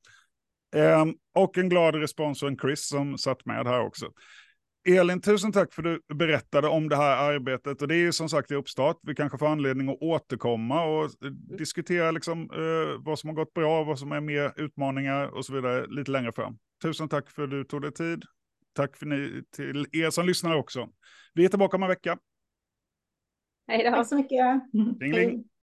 Um, 0.75 1.15
och 1.35 1.57
en 1.57 1.69
glad 1.69 1.95
respons 1.95 2.39
från 2.39 2.57
Chris 2.57 2.87
som 2.87 3.17
satt 3.17 3.45
med 3.45 3.67
här 3.67 3.79
också. 3.79 4.05
Elin, 4.87 5.21
tusen 5.21 5.51
tack 5.51 5.73
för 5.73 5.83
att 5.83 6.01
du 6.07 6.15
berättade 6.15 6.67
om 6.67 6.89
det 6.89 6.95
här 6.95 7.33
arbetet. 7.33 7.81
Och 7.81 7.87
det 7.87 7.95
är 7.95 7.99
ju 7.99 8.11
som 8.11 8.29
sagt 8.29 8.51
i 8.51 8.55
uppstart. 8.55 8.99
Vi 9.01 9.15
kanske 9.15 9.37
får 9.37 9.47
anledning 9.47 9.89
att 9.89 10.01
återkomma 10.01 10.83
och 10.83 11.21
mm. 11.21 11.57
diskutera 11.57 12.11
liksom, 12.11 12.41
eh, 12.41 13.03
vad 13.05 13.19
som 13.19 13.29
har 13.29 13.35
gått 13.35 13.53
bra, 13.53 13.83
vad 13.83 13.99
som 13.99 14.11
är 14.11 14.21
mer 14.21 14.53
utmaningar 14.55 15.27
och 15.27 15.45
så 15.45 15.53
vidare 15.53 15.87
lite 15.87 16.11
längre 16.11 16.31
fram. 16.31 16.57
Tusen 16.81 17.09
tack 17.09 17.29
för 17.29 17.43
att 17.43 17.49
du 17.49 17.63
tog 17.63 17.81
dig 17.81 17.93
tid. 17.93 18.23
Tack 18.73 18.97
för 18.97 19.05
ni, 19.05 19.43
till 19.55 19.85
er 19.91 20.09
som 20.09 20.25
lyssnar 20.25 20.55
också. 20.55 20.89
Vi 21.33 21.45
är 21.45 21.49
tillbaka 21.49 21.77
om 21.77 21.83
en 21.83 21.89
vecka. 21.89 22.17
Hej 23.67 23.83
då. 23.83 23.91
Tack 23.91 24.07
så 24.07 24.15
mycket. 24.15 24.71
Ding, 24.99 25.11
ding. 25.11 25.49